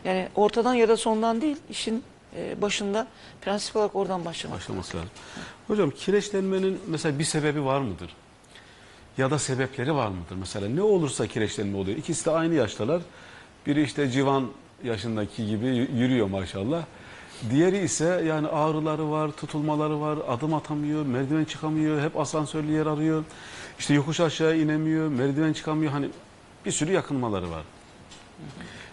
Yani 0.04 0.28
ortadan 0.34 0.74
ya 0.74 0.88
da 0.88 0.96
sondan 0.96 1.40
değil, 1.40 1.56
işin 1.70 2.02
e, 2.36 2.62
başında 2.62 3.06
prensip 3.40 3.76
olarak 3.76 3.96
oradan 3.96 4.24
başlamak. 4.24 4.58
Başlaması 4.58 4.96
lazım. 4.96 5.10
Hocam 5.66 5.90
kireçlenmenin 5.90 6.80
mesela 6.86 7.18
bir 7.18 7.24
sebebi 7.24 7.64
var 7.64 7.80
mıdır? 7.80 8.16
Ya 9.18 9.30
da 9.30 9.38
sebepleri 9.38 9.94
var 9.94 10.08
mıdır? 10.08 10.36
Mesela 10.38 10.68
ne 10.68 10.82
olursa 10.82 11.26
kireçlenme 11.26 11.76
oluyor. 11.76 11.98
İkisi 11.98 12.26
de 12.26 12.30
aynı 12.30 12.54
yaştalar. 12.54 13.02
Biri 13.66 13.82
işte 13.82 14.10
civan 14.10 14.46
yaşındaki 14.84 15.46
gibi 15.46 15.66
yürüyor 15.66 16.26
maşallah. 16.26 16.84
Diğeri 17.50 17.78
ise 17.78 18.22
yani 18.26 18.48
ağrıları 18.48 19.10
var, 19.10 19.30
tutulmaları 19.30 20.00
var, 20.00 20.18
adım 20.28 20.54
atamıyor, 20.54 21.06
merdiven 21.06 21.44
çıkamıyor, 21.44 22.02
hep 22.02 22.16
asansörlü 22.20 22.72
yer 22.72 22.86
arıyor. 22.86 23.24
İşte 23.78 23.94
yokuş 23.94 24.20
aşağı 24.20 24.56
inemiyor, 24.58 25.08
merdiven 25.08 25.52
çıkamıyor. 25.52 25.92
Hani 25.92 26.08
bir 26.66 26.70
sürü 26.72 26.92
yakınmaları 26.92 27.50
var. 27.50 27.62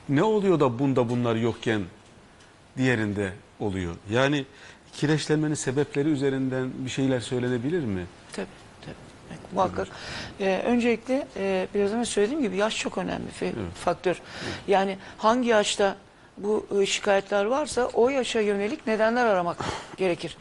Ne 0.09 0.23
oluyor 0.23 0.59
da 0.59 0.79
bunda 0.79 1.09
bunlar 1.09 1.35
yokken 1.35 1.81
diğerinde 2.77 3.33
oluyor? 3.59 3.95
Yani 4.11 4.45
kireçlenmenin 4.93 5.53
sebepleri 5.53 6.09
üzerinden 6.09 6.71
bir 6.77 6.89
şeyler 6.89 7.19
söylenebilir 7.19 7.83
mi? 7.83 8.05
Tabii. 8.33 8.47
Evet, 9.29 9.39
muhakkak. 9.53 9.87
Ee, 10.39 10.63
öncelikle 10.65 11.27
e, 11.37 11.67
biraz 11.75 11.91
önce 11.91 12.05
söylediğim 12.05 12.41
gibi 12.41 12.55
yaş 12.57 12.77
çok 12.79 12.97
önemli 12.97 13.27
fe- 13.41 13.53
faktör. 13.83 14.21
Yani 14.67 14.97
hangi 15.17 15.49
yaşta 15.49 15.95
bu 16.37 16.67
e, 16.81 16.85
şikayetler 16.85 17.45
varsa 17.45 17.85
o 17.93 18.09
yaşa 18.09 18.39
yönelik 18.39 18.87
nedenler 18.87 19.25
aramak 19.25 19.57
gerekir. 19.97 20.37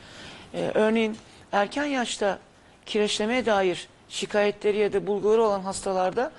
Ee, 0.55 0.71
örneğin 0.75 1.17
erken 1.53 1.85
yaşta 1.85 2.39
kireçlemeye 2.87 3.47
dair 3.47 3.89
şikayetleri 4.09 4.79
ya 4.79 4.93
da 4.93 5.07
bulguları 5.07 5.43
olan 5.43 5.61
hastalarda 5.61 6.33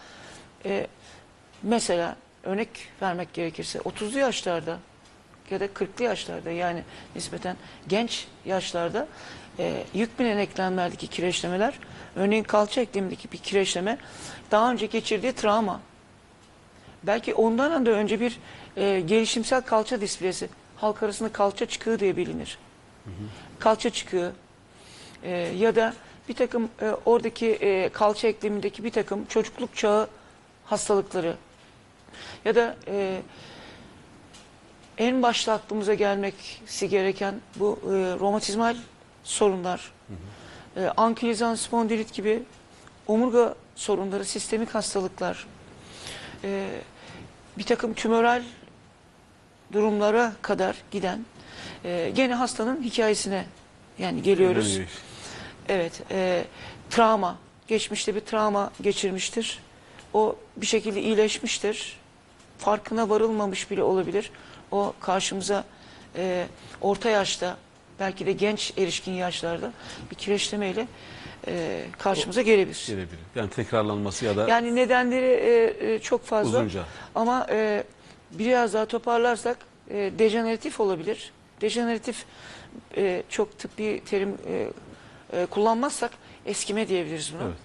e, 0.65 0.87
mesela 1.63 2.15
örnek 2.43 2.69
vermek 3.01 3.33
gerekirse 3.33 3.79
30'lu 3.79 4.19
yaşlarda 4.19 4.77
ya 5.49 5.59
da 5.59 5.65
40'lı 5.65 6.03
yaşlarda 6.03 6.51
yani 6.51 6.83
nispeten 7.15 7.57
genç 7.87 8.27
yaşlarda 8.45 9.07
e, 9.59 9.83
yük 9.93 10.19
binen 10.19 10.37
eklemlerdeki 10.37 11.07
kireçlemeler 11.07 11.79
örneğin 12.15 12.43
kalça 12.43 12.81
eklemindeki 12.81 13.31
bir 13.31 13.37
kireçleme 13.37 13.97
daha 14.51 14.71
önce 14.71 14.85
geçirdiği 14.85 15.33
travma 15.33 15.81
belki 17.03 17.33
ondan 17.33 17.85
da 17.85 17.91
önce 17.91 18.19
bir 18.19 18.39
e, 18.77 18.99
gelişimsel 18.99 19.61
kalça 19.61 20.01
displezi 20.01 20.49
halk 20.75 21.03
arasında 21.03 21.31
kalça 21.31 21.65
çıkığı 21.65 21.99
diye 21.99 22.17
bilinir. 22.17 22.57
Kalça 23.59 23.89
çıkığı 23.89 24.31
e, 25.23 25.31
ya 25.31 25.75
da 25.75 25.93
bir 26.29 26.33
takım 26.33 26.69
e, 26.81 26.89
oradaki 27.05 27.51
e, 27.51 27.89
kalça 27.89 28.27
eklemindeki 28.27 28.83
bir 28.83 28.91
takım 28.91 29.25
çocukluk 29.25 29.75
çağı 29.75 30.07
hastalıkları. 30.65 31.35
Ya 32.45 32.55
da 32.55 32.75
e, 32.87 33.21
en 34.97 35.21
başta 35.21 35.53
aklımıza 35.53 35.93
gelmesi 35.93 36.89
gereken 36.89 37.35
bu 37.55 37.79
e, 37.83 37.89
romatizmal 38.19 38.77
sorunlar, 39.23 39.91
e, 40.77 40.85
ankilozan 40.97 41.55
spondilit 41.55 42.13
gibi 42.13 42.43
omurga 43.07 43.55
sorunları, 43.75 44.25
sistemik 44.25 44.75
hastalıklar, 44.75 45.47
e, 46.43 46.69
bir 47.57 47.63
takım 47.63 47.93
tümöral 47.93 48.43
durumlara 49.75 50.33
kadar 50.41 50.75
giden 50.91 51.25
e, 51.85 52.11
gene 52.15 52.33
hastanın 52.33 52.83
hikayesine 52.83 53.45
yani 53.99 54.21
geliyoruz. 54.21 54.79
Evet, 55.69 56.01
e, 56.11 56.43
travma, 56.89 57.37
geçmişte 57.67 58.15
bir 58.15 58.19
travma 58.19 58.71
geçirmiştir. 58.81 59.59
O 60.13 60.35
bir 60.57 60.65
şekilde 60.65 61.01
iyileşmiştir. 61.01 61.97
Farkına 62.57 63.09
varılmamış 63.09 63.71
bile 63.71 63.83
olabilir. 63.83 64.31
O 64.71 64.93
karşımıza 64.99 65.63
e, 66.15 66.47
orta 66.81 67.09
yaşta, 67.09 67.57
belki 67.99 68.25
de 68.25 68.31
genç 68.31 68.73
erişkin 68.77 69.11
yaşlarda 69.11 69.71
bir 70.11 70.15
kireçlemeyle 70.15 70.87
e, 71.47 71.85
karşımıza 71.99 72.41
gelebilir. 72.41 72.83
Gelebilir. 72.87 73.19
Yani 73.35 73.49
tekrarlanması 73.49 74.25
ya 74.25 74.37
da 74.37 74.47
Yani 74.49 74.75
nedenleri 74.75 75.25
e, 75.25 75.93
e, 75.93 75.99
çok 75.99 76.25
fazla. 76.25 76.57
uzunca. 76.57 76.83
Ama 77.15 77.47
e, 77.49 77.83
biraz 78.39 78.73
daha 78.73 78.85
toparlarsak 78.85 79.57
e, 79.89 80.11
dejeneratif 80.19 80.79
olabilir. 80.79 81.31
Dejeneratif 81.61 82.25
e, 82.97 83.23
çok 83.29 83.59
tıbbi 83.59 84.01
terim 84.05 84.37
e, 84.47 84.67
e, 85.33 85.45
kullanmazsak 85.45 86.11
eskime 86.45 86.87
diyebiliriz 86.87 87.33
buna. 87.33 87.43
Evet. 87.43 87.55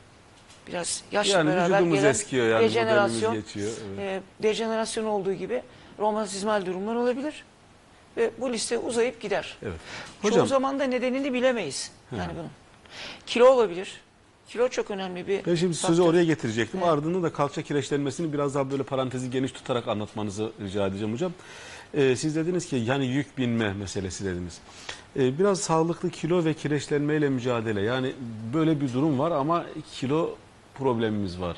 Biraz 0.68 1.02
yaşla 1.12 1.38
Yani 1.38 1.50
beraber 1.50 1.76
vücudumuz 1.78 1.98
gelen 1.98 2.10
eskiyor 2.10 2.46
yani 2.46 2.64
dejenerasyon, 2.64 3.34
geçiyor. 3.34 3.72
Evet. 3.88 4.22
e, 4.40 4.42
dejenerasyon 4.42 5.04
olduğu 5.04 5.32
gibi 5.32 5.62
romatizmal 5.98 6.66
durumlar 6.66 6.94
olabilir. 6.94 7.44
Ve 8.16 8.30
bu 8.38 8.52
liste 8.52 8.78
uzayıp 8.78 9.20
gider. 9.20 9.56
evet. 9.62 9.72
Çoğu 10.22 10.30
Hocam 10.30 10.46
zaman 10.46 10.80
da 10.80 10.84
nedenini 10.84 11.32
bilemeyiz. 11.32 11.92
Yani 12.16 12.32
bunun. 12.34 12.50
Kilo 13.26 13.46
olabilir. 13.46 14.00
Kilo 14.52 14.69
çok 14.69 14.90
önemli 14.90 15.26
bir 15.28 15.47
ben 15.47 15.54
şimdi 15.54 15.75
sözü 15.75 16.02
oraya 16.02 16.25
getirecektim. 16.25 16.80
Evet. 16.80 16.92
Ardından 16.92 17.23
da 17.23 17.33
kalça 17.33 17.62
kireçlenmesini 17.62 18.33
biraz 18.33 18.54
daha 18.54 18.71
böyle 18.71 18.83
parantezi 18.83 19.30
geniş 19.30 19.52
tutarak 19.52 19.88
anlatmanızı 19.88 20.52
rica 20.61 20.87
edeceğim 20.87 21.12
hocam. 21.12 21.33
Ee, 21.95 22.16
siz 22.16 22.37
dediniz 22.37 22.66
ki 22.66 22.76
yani 22.76 23.07
yük 23.07 23.38
binme 23.38 23.73
meselesi 23.73 24.25
dediniz. 24.25 24.59
Ee, 25.16 25.38
biraz 25.38 25.61
sağlıklı 25.61 26.11
kilo 26.11 26.45
ve 26.45 26.54
kireçlenmeyle 26.54 27.28
mücadele. 27.28 27.80
Yani 27.80 28.12
böyle 28.54 28.80
bir 28.80 28.92
durum 28.92 29.19
var 29.19 29.30
ama 29.30 29.64
kilo 29.92 30.35
problemimiz 30.75 31.40
var. 31.40 31.57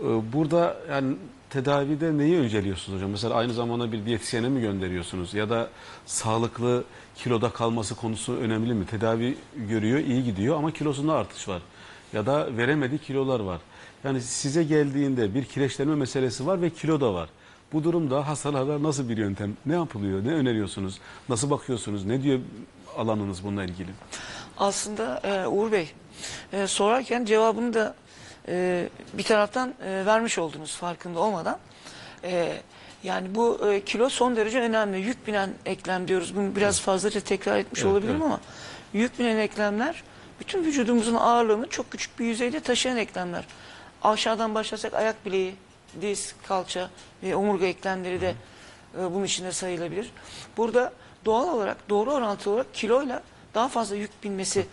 Ee, 0.00 0.32
Burada 0.32 0.76
yani 0.90 1.16
tedavide 1.50 2.18
neyi 2.18 2.38
önceliyorsunuz 2.38 2.98
hocam? 2.98 3.10
Mesela 3.10 3.34
aynı 3.34 3.52
zamanda 3.52 3.92
bir 3.92 4.06
diyetisyene 4.06 4.48
mi 4.48 4.60
gönderiyorsunuz? 4.60 5.34
Ya 5.34 5.50
da 5.50 5.68
sağlıklı 6.06 6.84
kiloda 7.16 7.50
kalması 7.50 7.94
konusu 7.94 8.36
önemli 8.36 8.74
mi? 8.74 8.86
Tedavi 8.86 9.36
görüyor, 9.56 9.98
iyi 9.98 10.24
gidiyor 10.24 10.56
ama 10.56 10.70
kilosunda 10.70 11.14
artış 11.14 11.48
var. 11.48 11.62
Ya 12.12 12.26
da 12.26 12.56
veremediği 12.56 12.98
kilolar 13.00 13.40
var. 13.40 13.60
Yani 14.04 14.20
size 14.20 14.64
geldiğinde 14.64 15.34
bir 15.34 15.44
kireçlenme 15.44 15.94
meselesi 15.94 16.46
var 16.46 16.62
ve 16.62 16.70
kilo 16.70 17.00
da 17.00 17.14
var. 17.14 17.28
Bu 17.72 17.84
durumda 17.84 18.28
hastalarda 18.28 18.82
nasıl 18.82 19.08
bir 19.08 19.16
yöntem? 19.16 19.56
Ne 19.66 19.74
yapılıyor? 19.74 20.24
Ne 20.24 20.32
öneriyorsunuz? 20.32 20.98
Nasıl 21.28 21.50
bakıyorsunuz? 21.50 22.04
Ne 22.04 22.22
diyor 22.22 22.40
alanınız 22.96 23.44
bununla 23.44 23.64
ilgili? 23.64 23.90
Aslında 24.58 25.20
e, 25.24 25.46
Uğur 25.46 25.72
Bey 25.72 25.90
e, 26.52 26.66
sorarken 26.66 27.24
cevabını 27.24 27.74
da 27.74 27.94
e, 28.48 28.88
bir 29.14 29.22
taraftan 29.22 29.74
e, 29.84 30.06
vermiş 30.06 30.38
oldunuz 30.38 30.76
farkında 30.76 31.20
olmadan. 31.20 31.58
E, 32.24 32.56
yani 33.02 33.34
bu 33.34 33.72
e, 33.72 33.84
kilo 33.84 34.08
son 34.08 34.36
derece 34.36 34.60
önemli. 34.60 34.98
Yük 34.98 35.26
binen 35.26 35.50
eklem 35.66 36.08
diyoruz. 36.08 36.36
Bunu 36.36 36.56
biraz 36.56 36.80
fazlaca 36.80 37.20
tekrar 37.20 37.58
etmiş 37.58 37.80
Evet, 37.80 37.92
olabilirim 37.92 38.16
evet. 38.16 38.26
ama 38.26 38.40
yük 38.92 39.18
binen 39.18 39.36
eklemler 39.36 40.02
bütün 40.42 40.64
vücudumuzun 40.64 41.14
ağırlığını 41.14 41.68
çok 41.68 41.90
küçük 41.90 42.18
bir 42.18 42.24
yüzeyde 42.24 42.60
taşıyan 42.60 42.96
eklemler. 42.96 43.44
Aşağıdan 44.02 44.54
başlasak 44.54 44.94
ayak 44.94 45.26
bileği, 45.26 45.54
diz, 46.00 46.34
kalça 46.48 46.90
ve 47.22 47.36
omurga 47.36 47.66
eklemleri 47.66 48.20
de 48.20 48.34
e, 48.98 49.14
bunun 49.14 49.24
içinde 49.24 49.52
sayılabilir. 49.52 50.10
Burada 50.56 50.92
doğal 51.24 51.48
olarak 51.48 51.88
doğru 51.88 52.12
orantılı 52.12 52.54
olarak 52.54 52.74
kiloyla 52.74 53.22
daha 53.54 53.68
fazla 53.68 53.96
yük 53.96 54.24
binmesi 54.24 54.66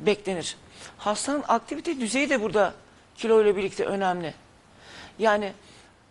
beklenir. 0.00 0.56
Hastanın 0.98 1.44
aktivite 1.48 2.00
düzeyi 2.00 2.30
de 2.30 2.42
burada 2.42 2.74
kilo 3.16 3.42
ile 3.42 3.56
birlikte 3.56 3.84
önemli. 3.84 4.34
Yani 5.18 5.52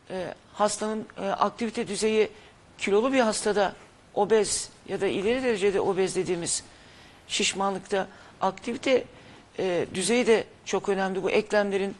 e, 0.10 0.34
hastanın 0.54 1.06
e, 1.22 1.27
aktivite 1.27 1.88
düzeyi 1.88 2.30
kilolu 2.77 3.13
bir 3.13 3.20
hastada 3.20 3.74
obez 4.13 4.70
ya 4.88 5.01
da 5.01 5.08
ileri 5.08 5.44
derecede 5.44 5.82
obez 5.82 6.15
dediğimiz 6.15 6.63
şişmanlıkta 7.27 8.08
aktivite 8.42 9.04
e, 9.60 9.86
düzeyi 9.94 10.27
de 10.27 10.44
çok 10.65 10.89
önemli. 10.89 11.24
Bu 11.24 11.32
eklemlerin 11.32 11.96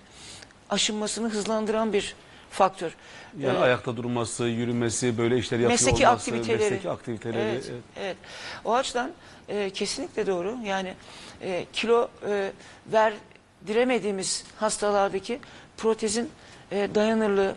aşınmasını 0.70 1.30
hızlandıran 1.30 1.94
bir 1.94 2.16
faktör. 2.50 2.96
Yani 3.40 3.58
Ee, 3.58 3.62
ayakta 3.62 3.98
durması, 3.98 4.44
yürümesi, 4.44 5.18
böyle 5.18 5.38
işler 5.38 5.58
yapıyor 5.58 5.72
mesleki 5.72 6.08
olması, 6.08 6.08
aktiviteleri. 6.10 6.64
mesleki 6.64 6.90
aktiviteleri. 6.90 7.42
Evet, 7.42 7.66
evet. 7.72 7.84
evet. 8.00 8.18
O 8.66 8.74
açıdan 8.74 9.12
e, 9.50 9.70
kesinlikle 9.70 10.28
doğru. 10.28 10.58
Yani 10.66 10.94
e, 11.42 11.66
kilo 11.74 12.10
e, 12.28 12.52
verdiremediğimiz 12.88 14.44
hastalardaki 14.60 15.40
protezin 15.78 16.30
e, 16.72 16.90
dayanırlığı 16.96 17.56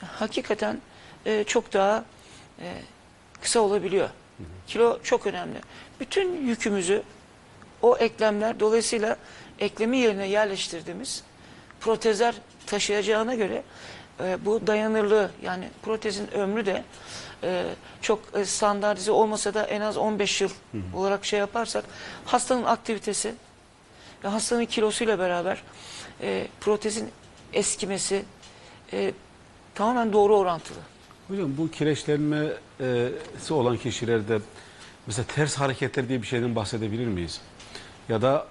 hakikaten 0.00 0.80
e, 1.26 1.44
çok 1.44 1.72
daha 1.72 2.04
e, 2.60 2.74
kısa 3.40 3.60
olabiliyor. 3.60 4.08
Kilo 4.66 4.98
çok 5.02 5.26
önemli. 5.26 5.58
Bütün 6.00 6.46
yükümüzü 6.46 7.02
o 7.82 7.96
eklemler 7.96 8.60
dolayısıyla 8.60 9.16
eklemi 9.58 9.98
yerine 9.98 10.26
yerleştirdiğimiz 10.28 11.22
protezler 11.80 12.34
taşıyacağına 12.66 13.34
göre 13.34 13.62
e, 14.20 14.38
bu 14.44 14.66
dayanırlığı 14.66 15.30
yani 15.42 15.68
protezin 15.82 16.34
ömrü 16.34 16.66
de 16.66 16.84
e, 17.42 17.64
çok 18.02 18.22
e, 18.34 18.44
standartize 18.44 19.10
olmasa 19.10 19.54
da 19.54 19.66
en 19.66 19.80
az 19.80 19.96
15 19.96 20.40
yıl 20.40 20.50
olarak 20.94 21.24
şey 21.24 21.38
yaparsak 21.38 21.84
hastanın 22.24 22.64
aktivitesi 22.64 23.34
ve 24.24 24.28
hastanın 24.28 24.64
kilosuyla 24.64 25.18
beraber 25.18 25.62
e, 26.22 26.46
protezin 26.60 27.10
eskimesi 27.52 28.24
e, 28.92 29.12
tamamen 29.74 30.12
doğru 30.12 30.36
orantılı. 30.36 30.78
Hocam 31.28 31.56
bu 31.58 31.70
kireçlenmesi 31.70 33.54
olan 33.54 33.76
kişilerde 33.76 34.38
mesela 35.06 35.26
ters 35.26 35.56
hareketler 35.56 36.08
diye 36.08 36.22
bir 36.22 36.26
şeyden 36.26 36.56
bahsedebilir 36.56 37.06
miyiz? 37.06 37.40
Ya 38.10 38.22
da 38.22 38.46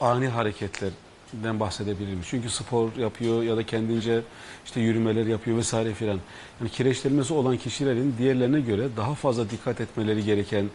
ani 0.00 0.28
hareketlerden 0.28 1.60
bahsedebilir 1.60 2.08
miyiz? 2.08 2.26
Çünkü 2.30 2.50
spor 2.50 2.96
yapıyor 2.96 3.42
ya 3.42 3.56
da 3.56 3.66
kendince 3.66 4.20
işte 4.64 4.80
yürümeler 4.80 5.26
yapıyor 5.26 5.56
vesaire 5.56 5.94
filan. 5.94 6.18
Yani 6.60 6.70
kireçlenmesi 6.70 7.34
olan 7.34 7.56
kişilerin 7.56 8.14
diğerlerine 8.18 8.60
göre 8.60 8.88
daha 8.96 9.14
fazla 9.14 9.50
dikkat 9.50 9.80
etmeleri 9.80 10.24
gereken, 10.24 10.70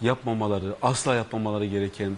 yapmamaları, 0.00 0.74
asla 0.82 1.14
yapmamaları 1.14 1.66
gereken 1.66 2.12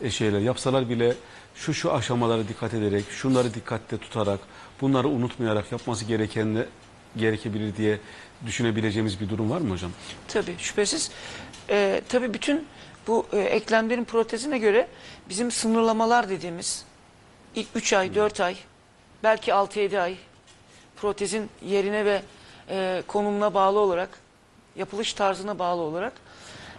e, 0.00 0.10
şeyler 0.10 0.40
yapsalar 0.40 0.88
bile 0.88 1.14
şu 1.54 1.74
şu 1.74 1.92
aşamalara 1.92 2.48
dikkat 2.48 2.74
ederek, 2.74 3.04
şunları 3.10 3.54
dikkatte 3.54 3.98
tutarak, 3.98 4.40
bunları 4.80 5.08
unutmayarak 5.08 5.72
yapması 5.72 6.04
gerekenle 6.04 6.66
gerekebilir 7.16 7.76
diye 7.76 7.98
düşünebileceğimiz 8.46 9.20
bir 9.20 9.28
durum 9.28 9.50
var 9.50 9.60
mı 9.60 9.70
hocam? 9.70 9.90
Tabii 10.28 10.54
şüphesiz. 10.58 11.10
Ee, 11.70 12.02
tabii 12.08 12.34
bütün 12.34 12.66
bu 13.08 13.26
e, 13.32 13.38
eklemlerin 13.38 14.04
protezine 14.04 14.58
göre 14.58 14.88
bizim 15.28 15.50
sınırlamalar 15.50 16.28
dediğimiz 16.28 16.84
ilk 17.54 17.68
3 17.74 17.92
ay, 17.92 18.14
4 18.14 18.40
ay, 18.40 18.56
belki 19.22 19.50
6-7 19.50 20.00
ay 20.00 20.16
protezin 20.96 21.50
yerine 21.62 22.04
ve 22.04 22.22
e, 22.68 23.02
konumuna 23.06 23.54
bağlı 23.54 23.78
olarak, 23.78 24.18
yapılış 24.76 25.12
tarzına 25.12 25.58
bağlı 25.58 25.82
olarak 25.82 26.12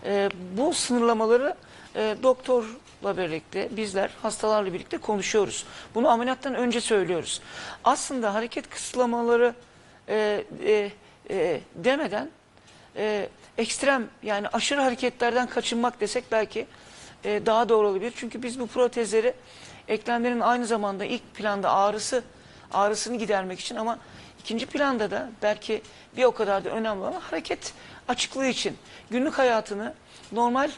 e, 0.05 0.29
bu 0.57 0.74
sınırlamaları 0.74 1.55
e, 1.95 2.15
doktorla 2.24 3.17
birlikte, 3.17 3.69
bizler 3.77 4.09
hastalarla 4.21 4.74
birlikte 4.74 4.98
konuşuyoruz. 4.98 5.65
Bunu 5.95 6.09
ameliyattan 6.09 6.55
önce 6.55 6.81
söylüyoruz. 6.81 7.41
Aslında 7.83 8.33
hareket 8.33 8.69
kısıtlamaları 8.69 9.53
e, 10.09 10.45
e, 10.65 10.91
e, 11.29 11.62
demeden 11.75 12.29
e, 12.95 13.29
ekstrem 13.60 14.08
yani 14.24 14.48
aşırı 14.48 14.82
hareketlerden 14.82 15.48
kaçınmak 15.48 16.01
desek 16.01 16.24
belki 16.32 16.68
e, 17.24 17.46
daha 17.46 17.70
doğru 17.70 17.88
olabilir. 17.88 18.13
Çünkü 18.16 18.44
biz 18.44 18.60
bu 18.60 18.68
protezleri 18.68 19.34
eklemlerin 19.88 20.39
aynı 20.39 20.66
zamanda 20.66 21.06
ilk 21.06 21.36
planda 21.36 21.72
ağrısı 21.72 22.24
ağrısını 22.74 23.18
gidermek 23.18 23.60
için 23.60 23.75
ama 23.75 24.00
ikinci 24.39 24.66
planda 24.66 25.12
da 25.12 25.30
belki 25.42 25.82
bir 26.18 26.24
o 26.24 26.32
kadar 26.32 26.66
da 26.66 26.70
önemli 26.70 27.01
olan 27.01 27.22
hareket 27.22 27.74
açıklığı 28.08 28.48
için 28.48 28.78
günlük 29.10 29.38
hayatını 29.38 29.94
normal 30.32 30.72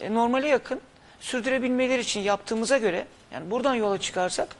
e, 0.00 0.14
normale 0.14 0.48
yakın 0.48 0.80
sürdürebilmeleri 1.20 2.00
için 2.00 2.20
yaptığımıza 2.20 2.78
göre 2.78 3.06
yani 3.32 3.50
buradan 3.50 3.74
yola 3.74 3.98
çıkarsak 3.98 4.56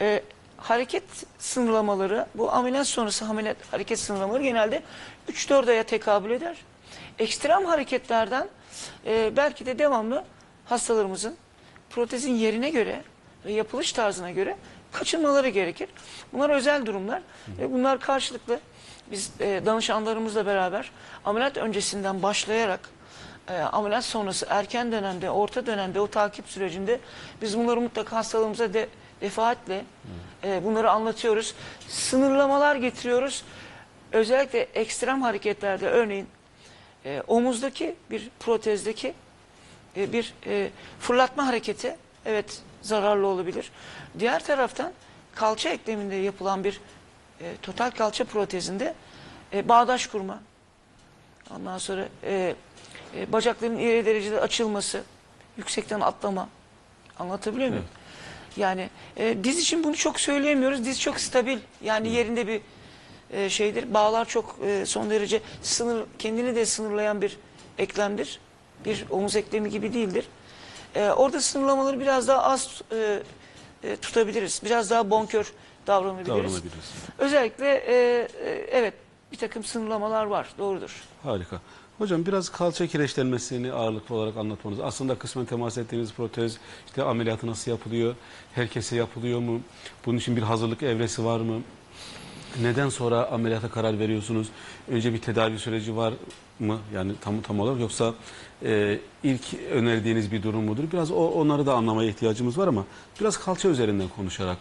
e, 0.00 0.22
hareket 0.56 1.04
sınırlamaları 1.38 2.26
bu 2.34 2.52
ameliyat 2.52 2.86
sonrası 2.86 3.24
ameliyat 3.24 3.56
hareket 3.70 3.98
sınırlamaları 3.98 4.42
genelde 4.42 4.82
3-4 5.28 5.70
aya 5.70 5.82
tekabül 5.82 6.30
eder. 6.30 6.56
Ekstrem 7.18 7.64
hareketlerden 7.64 8.48
e, 9.06 9.36
belki 9.36 9.66
de 9.66 9.78
devamlı 9.78 10.24
hastalarımızın 10.64 11.36
protezin 11.90 12.34
yerine 12.34 12.70
göre 12.70 13.02
ve 13.44 13.52
yapılış 13.52 13.92
tarzına 13.92 14.30
göre 14.30 14.56
kaçınmaları 14.92 15.48
gerekir. 15.48 15.88
Bunlar 16.32 16.50
özel 16.50 16.86
durumlar 16.86 17.22
ve 17.58 17.72
bunlar 17.72 18.00
karşılıklı 18.00 18.60
biz 19.10 19.32
e, 19.40 19.62
danışanlarımızla 19.66 20.46
beraber 20.46 20.90
ameliyat 21.24 21.56
öncesinden 21.56 22.22
başlayarak 22.22 22.80
e, 23.48 23.58
ameliyat 23.58 24.04
sonrası 24.04 24.46
erken 24.50 24.92
dönemde, 24.92 25.30
orta 25.30 25.66
dönemde 25.66 26.00
o 26.00 26.06
takip 26.06 26.48
sürecinde 26.48 27.00
biz 27.42 27.58
bunları 27.58 27.80
mutlaka 27.80 28.16
hastalarımıza 28.16 28.74
de, 28.74 28.88
defaatle 29.20 29.84
e, 30.44 30.64
bunları 30.64 30.90
anlatıyoruz. 30.90 31.54
Sınırlamalar 31.88 32.76
getiriyoruz. 32.76 33.44
Özellikle 34.12 34.60
ekstrem 34.60 35.22
hareketlerde 35.22 35.88
örneğin 35.88 36.28
e, 37.04 37.22
omuzdaki 37.26 37.94
bir 38.10 38.30
protezdeki 38.40 39.14
e, 39.96 40.12
bir 40.12 40.34
e, 40.46 40.70
fırlatma 41.00 41.46
hareketi 41.46 41.96
evet 42.24 42.62
zararlı 42.82 43.26
olabilir. 43.26 43.70
Diğer 44.18 44.44
taraftan 44.44 44.92
kalça 45.34 45.68
ekleminde 45.68 46.14
yapılan 46.14 46.64
bir 46.64 46.80
e, 47.40 47.52
total 47.62 47.90
kalça 47.90 48.24
protezinde 48.24 48.94
e, 49.52 49.68
bağdaş 49.68 50.06
kurma, 50.06 50.40
ondan 51.56 51.78
sonra 51.78 52.08
e, 52.24 52.54
e, 53.16 53.32
bacakların 53.32 53.78
ileri 53.78 54.06
derecede 54.06 54.40
açılması, 54.40 55.02
yüksekten 55.56 56.00
atlama 56.00 56.48
anlatabiliyor 57.18 57.68
muyum? 57.68 57.86
Yani 58.56 58.90
e, 59.16 59.44
diz 59.44 59.58
için 59.58 59.84
bunu 59.84 59.96
çok 59.96 60.20
söyleyemiyoruz. 60.20 60.84
Diz 60.84 61.00
çok 61.00 61.20
stabil. 61.20 61.58
Yani 61.82 62.08
yerinde 62.08 62.46
bir 62.46 62.60
e, 63.32 63.50
şeydir. 63.50 63.94
Bağlar 63.94 64.24
çok 64.24 64.56
e, 64.66 64.86
son 64.86 65.10
derece 65.10 65.40
sınır 65.62 66.04
kendini 66.18 66.56
de 66.56 66.66
sınırlayan 66.66 67.22
bir 67.22 67.36
eklemdir. 67.78 68.40
Bir 68.84 69.04
omuz 69.10 69.36
eklemi 69.36 69.70
gibi 69.70 69.94
değildir. 69.94 70.24
E, 70.94 71.10
orada 71.10 71.40
sınırlamaları 71.40 72.00
biraz 72.00 72.28
daha 72.28 72.42
az 72.42 72.82
e, 72.92 73.22
e, 73.84 73.96
tutabiliriz. 73.96 74.60
Biraz 74.64 74.90
daha 74.90 75.10
bonkör 75.10 75.52
davranabiliriz. 75.86 76.28
Davranabiliriz. 76.28 76.92
Özellikle 77.18 77.74
e, 77.74 77.94
e, 77.94 78.66
evet 78.70 78.94
bir 79.32 79.36
takım 79.36 79.64
sınırlamalar 79.64 80.24
var. 80.24 80.48
Doğrudur. 80.58 81.02
Harika. 81.22 81.60
Hocam 81.98 82.26
biraz 82.26 82.48
kalça 82.48 82.86
kireçlenmesini 82.86 83.72
ağırlıklı 83.72 84.14
olarak 84.14 84.36
anlatmanız. 84.36 84.80
Aslında 84.80 85.18
kısmen 85.18 85.44
temas 85.44 85.78
ettiğiniz 85.78 86.12
protez, 86.12 86.58
işte 86.86 87.02
ameliyatı 87.02 87.46
nasıl 87.46 87.70
yapılıyor, 87.70 88.14
herkese 88.54 88.96
yapılıyor 88.96 89.40
mu? 89.40 89.60
Bunun 90.06 90.18
için 90.18 90.36
bir 90.36 90.42
hazırlık 90.42 90.82
evresi 90.82 91.24
var 91.24 91.40
mı? 91.40 91.62
Neden 92.62 92.88
sonra 92.88 93.26
ameliyata 93.26 93.70
karar 93.70 93.98
veriyorsunuz? 93.98 94.48
Önce 94.88 95.12
bir 95.12 95.18
tedavi 95.18 95.58
süreci 95.58 95.96
var 95.96 96.12
mı? 96.58 96.78
Yani 96.94 97.12
tam 97.20 97.40
tam 97.40 97.60
olarak 97.60 97.80
yoksa 97.80 98.14
e, 98.64 98.98
ilk 99.22 99.54
önerdiğiniz 99.70 100.32
bir 100.32 100.42
durum 100.42 100.64
mudur? 100.64 100.84
Biraz 100.92 101.10
o, 101.10 101.14
onları 101.14 101.66
da 101.66 101.74
anlamaya 101.74 102.08
ihtiyacımız 102.08 102.58
var 102.58 102.68
ama 102.68 102.84
biraz 103.20 103.36
kalça 103.38 103.68
üzerinden 103.68 104.08
konuşarak 104.16 104.56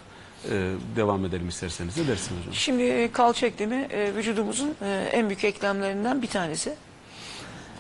e, 0.52 0.72
devam 0.96 1.26
edelim 1.26 1.48
isterseniz. 1.48 1.98
Ne 1.98 2.08
dersiniz 2.08 2.42
hocam? 2.42 2.54
Şimdi 2.54 2.84
e, 2.84 3.12
kalça 3.12 3.48
eklemi 3.48 3.76
e, 3.76 4.16
vücudumuzun 4.16 4.76
e, 4.82 5.10
en 5.12 5.30
büyük 5.30 5.44
eklemlerinden 5.44 6.22
bir 6.22 6.28
tanesi. 6.28 6.76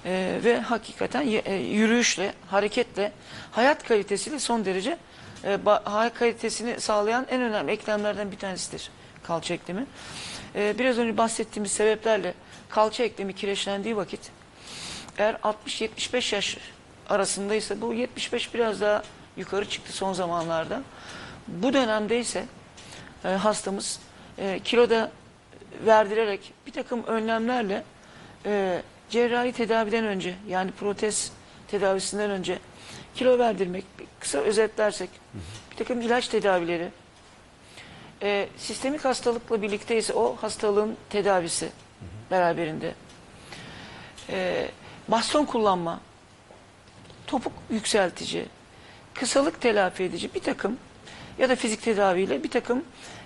E, 0.05 0.39
ve 0.43 0.59
hakikaten 0.59 1.27
e, 1.45 1.55
yürüyüşle, 1.55 2.33
hareketle, 2.47 3.11
hayat 3.51 3.83
kalitesiyle 3.83 4.39
son 4.39 4.65
derece 4.65 4.97
e, 5.43 5.59
hayat 5.83 6.13
kalitesini 6.13 6.81
sağlayan 6.81 7.25
en 7.29 7.41
önemli 7.41 7.71
eklemlerden 7.71 8.31
bir 8.31 8.37
tanesidir 8.37 8.89
kalça 9.23 9.53
eklemi. 9.53 9.85
E, 10.55 10.79
biraz 10.79 10.97
önce 10.97 11.17
bahsettiğimiz 11.17 11.71
sebeplerle 11.71 12.33
kalça 12.69 13.03
eklemi 13.03 13.35
kireçlendiği 13.35 13.97
vakit 13.97 14.31
eğer 15.17 15.33
60-75 15.33 16.35
yaş 16.35 16.57
arasındaysa 17.09 17.81
bu 17.81 17.93
75 17.93 18.53
biraz 18.53 18.81
daha 18.81 19.03
yukarı 19.37 19.69
çıktı 19.69 19.93
son 19.93 20.13
zamanlarda. 20.13 20.81
Bu 21.47 21.73
dönemde 21.73 22.19
ise 22.19 22.45
e, 23.25 23.27
hastamız 23.27 23.99
e, 24.37 24.59
kiloda 24.63 25.11
verdirerek 25.85 26.53
bir 26.67 26.71
takım 26.71 27.03
önlemlerle 27.03 27.83
e, 28.45 28.81
cerrahi 29.09 29.51
tedaviden 29.51 30.05
önce 30.05 30.35
yani 30.47 30.71
protez 30.71 31.31
tedavisinden 31.67 32.31
önce 32.31 32.59
kilo 33.15 33.39
verdirmek 33.39 33.85
kısa 34.19 34.37
özetlersek 34.37 35.09
bir 35.71 35.75
takım 35.75 36.01
ilaç 36.01 36.27
tedavileri 36.27 36.89
e, 38.21 38.49
sistemik 38.57 39.05
hastalıkla 39.05 39.61
birlikte 39.61 39.97
ise 39.97 40.13
o 40.13 40.35
hastalığın 40.35 40.97
tedavisi 41.09 41.69
beraberinde. 42.31 42.93
E, 44.29 44.69
baston 45.07 45.45
kullanma 45.45 45.99
topuk 47.27 47.53
yükseltici 47.69 48.45
kısalık 49.13 49.61
telafi 49.61 50.03
edici 50.03 50.33
bir 50.35 50.39
takım 50.39 50.77
ya 51.39 51.49
da 51.49 51.55
fizik 51.55 51.81
tedaviyle 51.81 52.43
bir 52.43 52.49
takım 52.49 52.83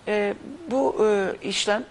e, 0.08 0.34
bu 0.71 1.06
e, 1.06 1.36
işlem 1.47 1.86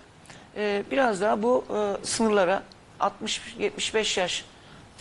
e, 0.57 0.83
biraz 0.91 1.21
daha 1.21 1.43
bu 1.43 1.65
e, 1.71 2.07
sınırlara 2.07 2.63
60-75 3.01 4.21
yaş 4.21 4.45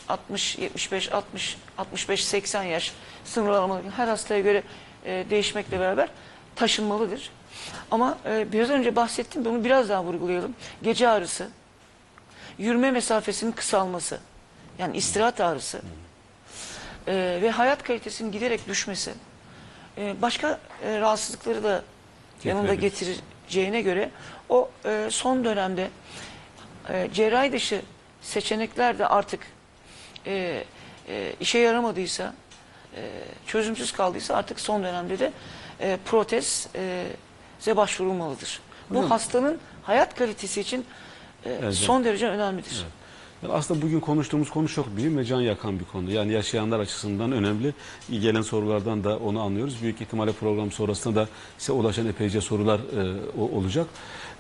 60 0.10 0.58
75 0.58 1.12
60 1.12 1.58
65 1.78 2.26
80 2.26 2.64
yaş 2.64 2.94
sınırlamaları 3.26 3.90
her 3.90 4.08
hastaya 4.08 4.42
göre 4.42 4.64
e, 5.06 5.26
değişmekle 5.30 5.80
beraber 5.80 6.10
taşınmalıdır. 6.56 7.32
Ama 7.92 8.18
e, 8.26 8.52
biraz 8.52 8.70
önce 8.70 8.96
bahsettim 8.96 9.46
bunu 9.46 9.64
biraz 9.64 9.90
daha 9.90 10.04
vurgulayalım. 10.04 10.56
Gece 10.84 11.10
ağrısı, 11.10 11.50
yürüme 12.58 12.92
mesafesinin 12.92 13.52
kısalması, 13.52 14.20
yani 14.80 14.98
istirahat 14.98 15.42
ağrısı 15.42 15.82
e, 17.08 17.40
ve 17.42 17.52
hayat 17.52 17.84
kalitesinin 17.84 18.32
giderek 18.32 18.68
düşmesi, 18.68 19.14
e, 19.98 20.22
başka 20.22 20.60
e, 20.84 21.00
rahatsızlıkları 21.00 21.64
da 21.64 21.84
yanında 22.44 22.74
getireceğine 22.74 23.82
göre 23.82 24.10
o 24.50 24.70
e, 24.86 25.08
son 25.12 25.46
dönemde 25.46 25.90
e, 26.90 27.10
cerrahi 27.14 27.52
dışı 27.52 27.82
seçenekler 28.22 29.00
de 29.00 29.08
artık 29.08 29.48
e, 30.26 30.64
e, 31.10 31.34
işe 31.40 31.60
yaramadıysa, 31.60 32.34
e, 32.96 33.10
çözümsüz 33.48 33.92
kaldıysa 33.92 34.36
artık 34.36 34.60
son 34.60 34.84
dönemde 34.84 35.20
de 35.20 35.32
e, 35.82 35.98
proteze 37.60 37.78
başvurulmalıdır. 37.78 38.60
Bu 38.90 38.96
Hocam- 38.96 39.10
hastanın 39.10 39.58
hayat 39.84 40.16
kalitesi 40.16 40.62
için 40.62 40.86
e, 41.46 41.50
Evet. 41.62 41.74
son 41.76 42.04
derece 42.04 42.28
önemlidir. 42.28 42.86
Yani 43.44 43.54
aslında 43.54 43.82
bugün 43.82 44.00
konuştuğumuz 44.00 44.50
konu 44.50 44.68
çok 44.70 44.98
bilim 44.98 45.18
ve 45.18 45.26
can 45.26 45.42
yakan 45.42 45.80
bir 45.80 45.86
konu. 45.86 46.12
Yani 46.12 46.34
yaşayanlar 46.34 46.80
açısından 46.80 47.32
önemli. 47.32 47.74
Gelen 48.10 48.42
sorulardan 48.42 49.04
da 49.04 49.18
onu 49.18 49.42
anlıyoruz. 49.42 49.82
Büyük 49.82 50.02
ihtimalle 50.02 50.32
program 50.32 50.72
sonrasında 50.72 51.16
da 51.22 51.28
size 51.58 51.72
ulaşan 51.72 52.08
epeyce 52.08 52.42
sorular 52.42 52.80
e, 52.80 53.42
olacak. 53.56 53.88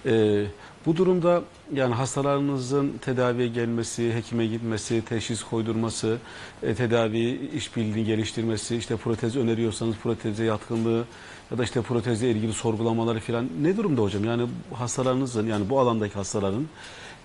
E, 0.06 0.44
bu 0.86 0.98
durumda 0.98 1.42
yani 1.74 1.94
hastalarınızın 1.96 2.98
tedaviye 3.02 3.48
gelmesi, 3.48 4.14
hekime 4.14 4.46
gitmesi, 4.46 5.06
teşhis 5.06 5.44
koydurması, 5.44 6.18
e, 6.64 6.76
tedavi 6.76 7.50
işbirliğini 7.56 8.04
geliştirmesi, 8.06 8.76
işte 8.76 8.96
protez 8.98 9.36
öneriyorsanız 9.36 9.96
proteze 9.96 10.44
yatkınlığı 10.44 11.04
ya 11.52 11.58
da 11.58 11.64
işte 11.64 11.82
protezle 11.82 12.32
ilgili 12.32 12.54
sorgulamaları 12.54 13.20
falan 13.20 13.50
ne 13.62 13.78
durumda 13.78 14.02
hocam? 14.02 14.24
Yani 14.24 14.48
hastalarınızın 14.74 15.48
yani 15.48 15.70
bu 15.70 15.80
alandaki 15.80 16.14
hastaların 16.14 16.68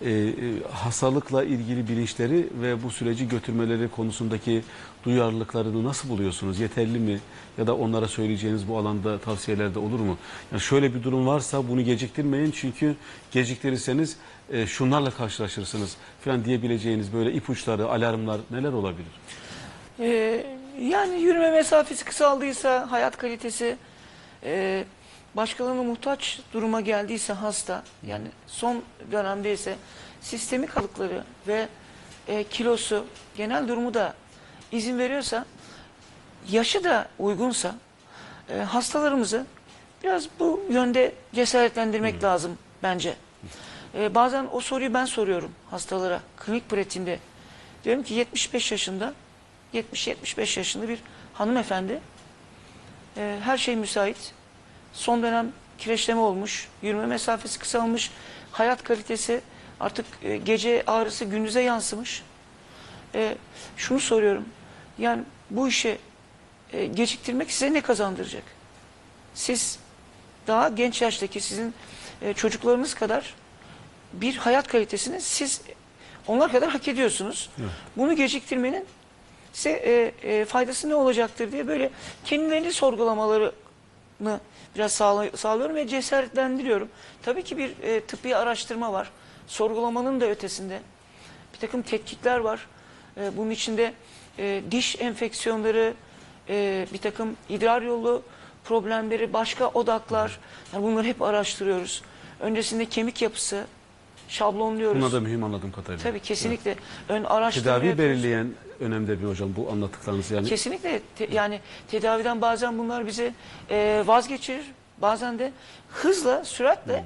e, 0.03 0.11
e, 0.11 0.33
hastalıkla 0.73 1.45
ilgili 1.45 1.89
bilinçleri 1.89 2.49
ve 2.63 2.83
bu 2.83 2.91
süreci 2.91 3.29
götürmeleri 3.29 3.89
konusundaki 3.89 4.63
duyarlılıklarını 5.05 5.85
nasıl 5.85 6.09
buluyorsunuz? 6.09 6.61
Yeterli 6.61 6.99
mi? 6.99 7.21
Ya 7.59 7.67
da 7.67 7.77
onlara 7.77 8.09
söyleyeceğiniz 8.09 8.69
bu 8.69 8.79
alanda 8.79 9.19
tavsiyeler 9.19 9.75
de 9.75 9.79
olur 9.79 10.01
mu? 10.01 10.19
Yani 10.53 10.61
şöyle 10.61 10.95
bir 10.95 11.03
durum 11.03 11.27
varsa 11.27 11.69
bunu 11.69 11.83
geciktirmeyin 11.83 12.51
çünkü 12.51 12.95
geciktirirseniz 13.33 14.17
e, 14.51 14.67
şunlarla 14.67 15.11
karşılaşırsınız 15.11 15.97
falan 16.25 16.45
diyebileceğiniz 16.45 17.13
böyle 17.13 17.33
ipuçları, 17.33 17.89
alarmlar 17.89 18.41
neler 18.51 18.73
olabilir? 18.73 19.13
Ee, 20.01 20.47
yani 20.81 21.21
yürüme 21.21 21.51
mesafesi 21.51 22.05
kısaldıysa, 22.05 22.91
hayat 22.91 23.17
kalitesi 23.17 23.77
e, 24.45 24.85
başkalarına 25.37 25.83
muhtaç 25.83 26.41
duruma 26.53 26.81
geldiyse 26.81 27.33
hasta, 27.33 27.83
yani 28.07 28.27
son 28.47 28.83
dönemde 29.13 29.53
ise 29.53 29.77
sistemik 30.21 30.71
hastalıkları 30.71 31.25
ve 31.49 31.69
e, 32.29 32.45
kilosu, 32.45 33.07
genel 33.37 33.69
durumu 33.69 33.95
da 33.95 34.15
izin 34.73 34.99
veriyorsa, 34.99 35.45
yaşı 36.51 36.85
da 36.85 37.09
uygunsa 37.19 37.75
e, 38.49 38.59
hastalarımızı 38.59 39.47
biraz 40.03 40.29
bu 40.39 40.65
yönde 40.71 41.15
cesaretlendirmek 41.35 42.25
lazım 42.25 42.59
bence. 42.83 43.15
E, 43.95 44.15
bazen 44.15 44.47
o 44.53 44.61
soruyu 44.61 44.95
ben 44.95 45.05
soruyorum 45.05 45.53
hastalara 45.71 46.21
klinik 46.37 46.69
pratiğimde. 46.69 47.19
Diyorum 47.85 48.03
ki 48.03 48.15
75 48.15 48.73
yaşında 48.73 49.15
70-75 49.75 50.59
yaşında 50.59 50.89
bir 50.89 50.99
hanımefendi 51.35 52.01
e, 53.17 53.39
her 53.45 53.59
şey 53.59 53.77
müsait. 53.77 54.33
Son 54.93 55.23
dönem 55.23 55.53
kireçleme 55.79 56.21
olmuş, 56.21 56.69
yürüme 56.83 57.07
mesafesi 57.07 57.59
kısalmış, 57.59 58.11
hayat 58.53 58.85
kalitesi 58.85 59.41
artık 59.81 60.07
e, 60.23 60.37
gece 60.37 60.83
ağrısı 60.87 61.25
gündüze 61.25 61.61
yansımış. 61.61 62.23
E, 63.15 63.37
şunu 63.77 64.01
soruyorum, 64.01 64.45
yani 64.99 65.23
bu 65.51 65.69
işi 65.69 65.99
e, 66.73 66.87
geciktirmek 66.87 67.51
size 67.51 67.73
ne 67.73 67.81
kazandıracak? 67.81 68.45
Siz 69.35 69.79
daha 70.47 70.69
genç 70.69 71.03
yaştaki 71.03 71.41
sizin 71.41 71.75
e, 72.23 72.35
çocuklarınız 72.35 72.95
kadar 72.95 73.35
bir 74.13 74.37
hayat 74.37 74.69
kalitesini 74.69 75.21
siz 75.21 75.61
onlar 76.27 76.53
kadar 76.53 76.71
hak 76.71 76.89
ediyorsunuz. 76.89 77.51
Bunu 77.97 78.17
geciktirmenin 78.17 78.87
size 79.55 79.71
e, 79.71 80.13
e, 80.23 80.45
faydası 80.45 80.89
ne 80.89 80.95
olacaktır 80.95 81.53
diye 81.53 81.69
böyle 81.69 81.91
kendilerini 82.25 82.73
sorgulamalarını 82.73 84.41
biraz 84.77 84.93
sağla- 84.93 85.37
sağlıyorum 85.37 85.77
ve 85.77 85.89
cesaretlendiriyorum. 85.89 86.89
Tabii 87.23 87.43
ki 87.43 87.59
bir 87.59 87.71
e, 87.83 88.01
tıbbi 88.01 88.37
araştırma 88.37 88.93
var. 88.93 89.11
Sorgulamanın 89.47 90.21
da 90.21 90.27
ötesinde 90.27 90.81
bir 91.55 91.59
takım 91.59 91.83
tetkikler 91.83 92.39
var. 92.39 92.67
E, 93.17 93.37
bunun 93.37 93.51
içinde 93.51 93.93
e, 94.39 94.63
diş 94.71 95.01
enfeksiyonları, 95.01 95.95
e, 96.49 96.87
bir 96.93 96.99
takım 96.99 97.37
idrar 97.49 97.83
yolu 97.83 98.23
problemleri, 98.65 99.33
başka 99.33 99.69
odaklar. 99.69 100.39
Yani 100.73 100.83
bunları 100.85 101.07
hep 101.07 101.23
araştırıyoruz. 101.23 102.03
Öncesinde 102.41 102.85
kemik 102.87 103.23
yapısı 103.23 103.65
şablonluyoruz. 104.29 105.03
Buna 105.03 105.13
da 105.13 105.21
mühim 105.21 105.45
anladığım 105.45 105.73
kadarıyla. 105.73 106.03
Tabii 106.03 106.21
kesinlikle 106.21 106.77
ön 107.09 107.25
araştırma 107.25 107.65
Tedavi 107.65 107.87
yapıyoruz. 107.87 108.15
belirleyen 108.23 108.47
önemli 108.81 109.23
bir 109.23 109.29
hocam 109.29 109.57
bu 109.57 109.71
anlattıklarınız 109.73 110.31
yani. 110.31 110.49
Kesinlikle 110.49 111.01
te- 111.17 111.29
yani 111.33 111.61
tedaviden 111.91 112.41
bazen 112.41 112.79
bunlar 112.79 113.07
bizi 113.07 113.35
e, 113.71 114.03
vazgeçirir. 114.07 114.65
Bazen 114.99 115.39
de 115.39 115.53
hızla, 115.91 116.45
süratle 116.45 117.05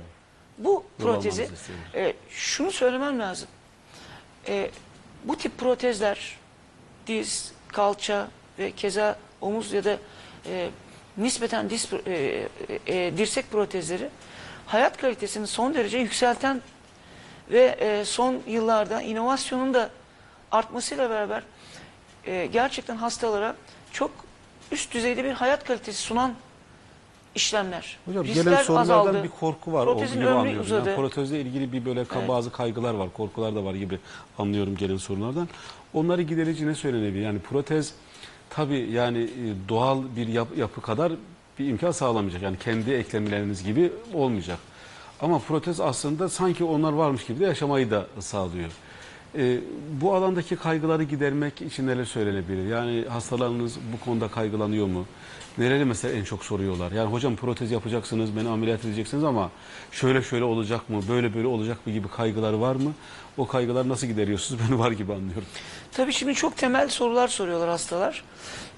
bu 0.59 0.85
Hmm. 0.96 1.07
Yol 1.07 1.14
protezi 1.14 1.48
e, 1.94 2.14
şunu 2.31 2.70
söylemem 2.70 3.18
lazım. 3.18 3.48
E, 4.48 4.70
bu 5.24 5.37
tip 5.37 5.59
protezler 5.59 6.37
diz, 7.07 7.52
kalça 7.68 8.28
ve 8.59 8.70
keza 8.72 9.16
omuz 9.40 9.72
ya 9.72 9.85
da 9.85 9.96
e, 10.46 10.68
nispeten 11.16 11.70
diz, 11.70 11.85
pro- 11.85 12.11
e, 12.11 12.48
e, 12.87 13.16
dirsek 13.18 13.50
protezleri 13.50 14.09
hayat 14.66 14.96
kalitesini 14.96 15.46
son 15.46 15.74
derece 15.74 15.98
yükselten 15.98 16.61
ve 17.50 17.64
e, 17.81 18.04
son 18.04 18.42
yıllarda 18.46 19.02
inovasyonun 19.02 19.74
da 19.74 19.90
artmasıyla 20.52 21.11
beraber 21.11 21.42
e, 22.28 22.46
gerçekten 22.52 22.96
hastalara 22.96 23.56
çok 23.92 24.10
üst 24.72 24.94
düzeyde 24.94 25.24
bir 25.24 25.30
hayat 25.32 25.64
kalitesi 25.64 26.02
sunan 26.02 26.34
işlemler. 27.34 27.96
Hocam 28.06 28.24
Riskler 28.24 28.44
gelen 28.44 28.62
sorulardan 28.62 28.98
azaldı. 29.00 29.24
bir 29.24 29.28
korku 29.28 29.72
var 29.72 29.84
Protezin 29.84 30.20
ömrü 30.20 30.28
anlıyorum. 30.28 30.60
uzadı. 30.62 30.88
Yani 30.88 30.96
protezle 30.96 31.40
ilgili 31.40 31.72
bir 31.72 31.84
böyle 31.84 32.00
Evet. 32.00 32.28
bazı 32.28 32.52
kaygılar 32.52 32.94
var, 32.94 33.08
korkular 33.12 33.54
da 33.54 33.64
var 33.64 33.74
gibi 33.74 33.98
anlıyorum 34.38 34.76
gelen 34.76 34.96
sorunlardan. 34.96 35.48
Onları 35.94 36.22
giderici 36.22 36.66
ne 36.66 36.74
söylenebilir? 36.74 37.22
Yani 37.24 37.38
protez 37.38 37.94
tabii 38.50 38.90
yani 38.92 39.18
e, 39.18 39.68
doğal 39.68 40.02
bir 40.16 40.28
yap- 40.28 40.56
yapı 40.58 40.80
kadar 40.80 41.12
bir 41.58 41.68
imkan 41.68 41.90
sağlamayacak. 41.90 42.42
Yani 42.42 42.58
kendi 42.58 42.92
eklemleriniz 42.92 43.64
gibi 43.64 43.92
olmayacak. 44.14 44.58
Ama 45.20 45.38
protez 45.38 45.80
aslında 45.80 46.28
sanki 46.28 46.64
onlar 46.64 46.92
varmış 46.92 47.26
gibi 47.26 47.40
de 47.40 47.44
yaşamayı 47.44 47.90
da 47.90 48.06
sağlıyor. 48.20 48.70
E, 49.36 49.58
bu 50.00 50.14
alandaki 50.14 50.56
kaygıları 50.56 51.02
gidermek 51.02 51.62
için 51.62 51.86
neler 51.86 52.04
söylenebilir? 52.04 52.66
Yani 52.66 53.04
hastalarınız 53.08 53.78
bu 53.92 54.04
konuda 54.04 54.28
kaygılanıyor 54.28 54.86
mu? 54.86 55.06
Neleri 55.58 55.84
mesela 55.84 56.18
en 56.18 56.24
çok 56.24 56.44
soruyorlar? 56.44 56.92
Yani 56.92 57.12
hocam 57.12 57.36
protez 57.36 57.70
yapacaksınız, 57.70 58.36
beni 58.36 58.48
ameliyat 58.48 58.84
edeceksiniz 58.84 59.24
ama 59.24 59.50
şöyle 59.92 60.22
şöyle 60.22 60.44
olacak 60.44 60.90
mı, 60.90 61.02
böyle 61.08 61.34
böyle 61.34 61.46
olacak 61.46 61.86
mı 61.86 61.92
gibi 61.92 62.08
kaygıları 62.08 62.60
var 62.60 62.74
mı? 62.74 62.92
O 63.36 63.46
kaygılar 63.46 63.88
nasıl 63.88 64.06
gideriyorsunuz? 64.06 64.60
Ben 64.70 64.78
var 64.78 64.90
gibi 64.90 65.12
anlıyorum. 65.12 65.46
Tabii 65.92 66.12
şimdi 66.12 66.34
çok 66.34 66.56
temel 66.56 66.88
sorular 66.88 67.28
soruyorlar 67.28 67.68
hastalar. 67.68 68.24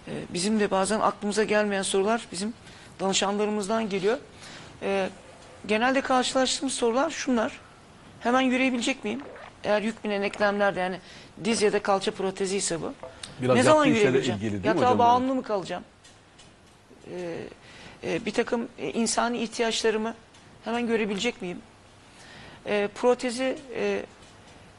Ee, 0.09 0.13
bizim 0.35 0.61
de 0.61 0.71
bazen 0.71 1.01
aklımıza 1.01 1.45
gelmeyen 1.45 1.83
sorular 1.83 2.27
bizim 2.33 2.55
danışanlarımızdan 3.01 3.89
geliyor. 3.89 4.19
Ee, 4.83 5.09
genelde 5.67 6.01
karşılaştığımız 6.01 6.75
sorular 6.75 7.11
şunlar. 7.11 7.61
Hemen 8.21 8.41
yürüyebilecek 8.41 9.05
miyim? 9.05 9.21
Eğer 9.65 9.83
yük 9.83 10.05
binen 10.05 10.23
eklemlerde 10.23 10.81
yani 10.81 10.99
diz 11.45 11.63
ya 11.63 11.73
da 11.73 11.83
kalça 11.83 12.11
protezi 12.11 12.57
ise 12.57 12.83
bu. 12.83 12.93
Biraz 13.43 13.57
ne 13.57 13.63
zaman 13.63 13.85
yürüyebileceğim? 13.85 14.41
ilgili 14.41 14.67
Yatağa 14.67 14.81
hocam? 14.81 14.99
bağımlı 14.99 15.35
mı 15.35 15.43
kalacağım? 15.43 15.85
Ee, 17.15 17.37
e, 18.05 18.25
bir 18.27 18.33
takım 18.33 18.69
e, 18.79 18.91
insani 18.91 19.39
ihtiyaçlarımı 19.39 20.15
hemen 20.65 20.87
görebilecek 20.87 21.43
miyim? 21.43 21.59
Ee, 22.67 22.89
protezi 22.95 23.59
e, 23.75 24.03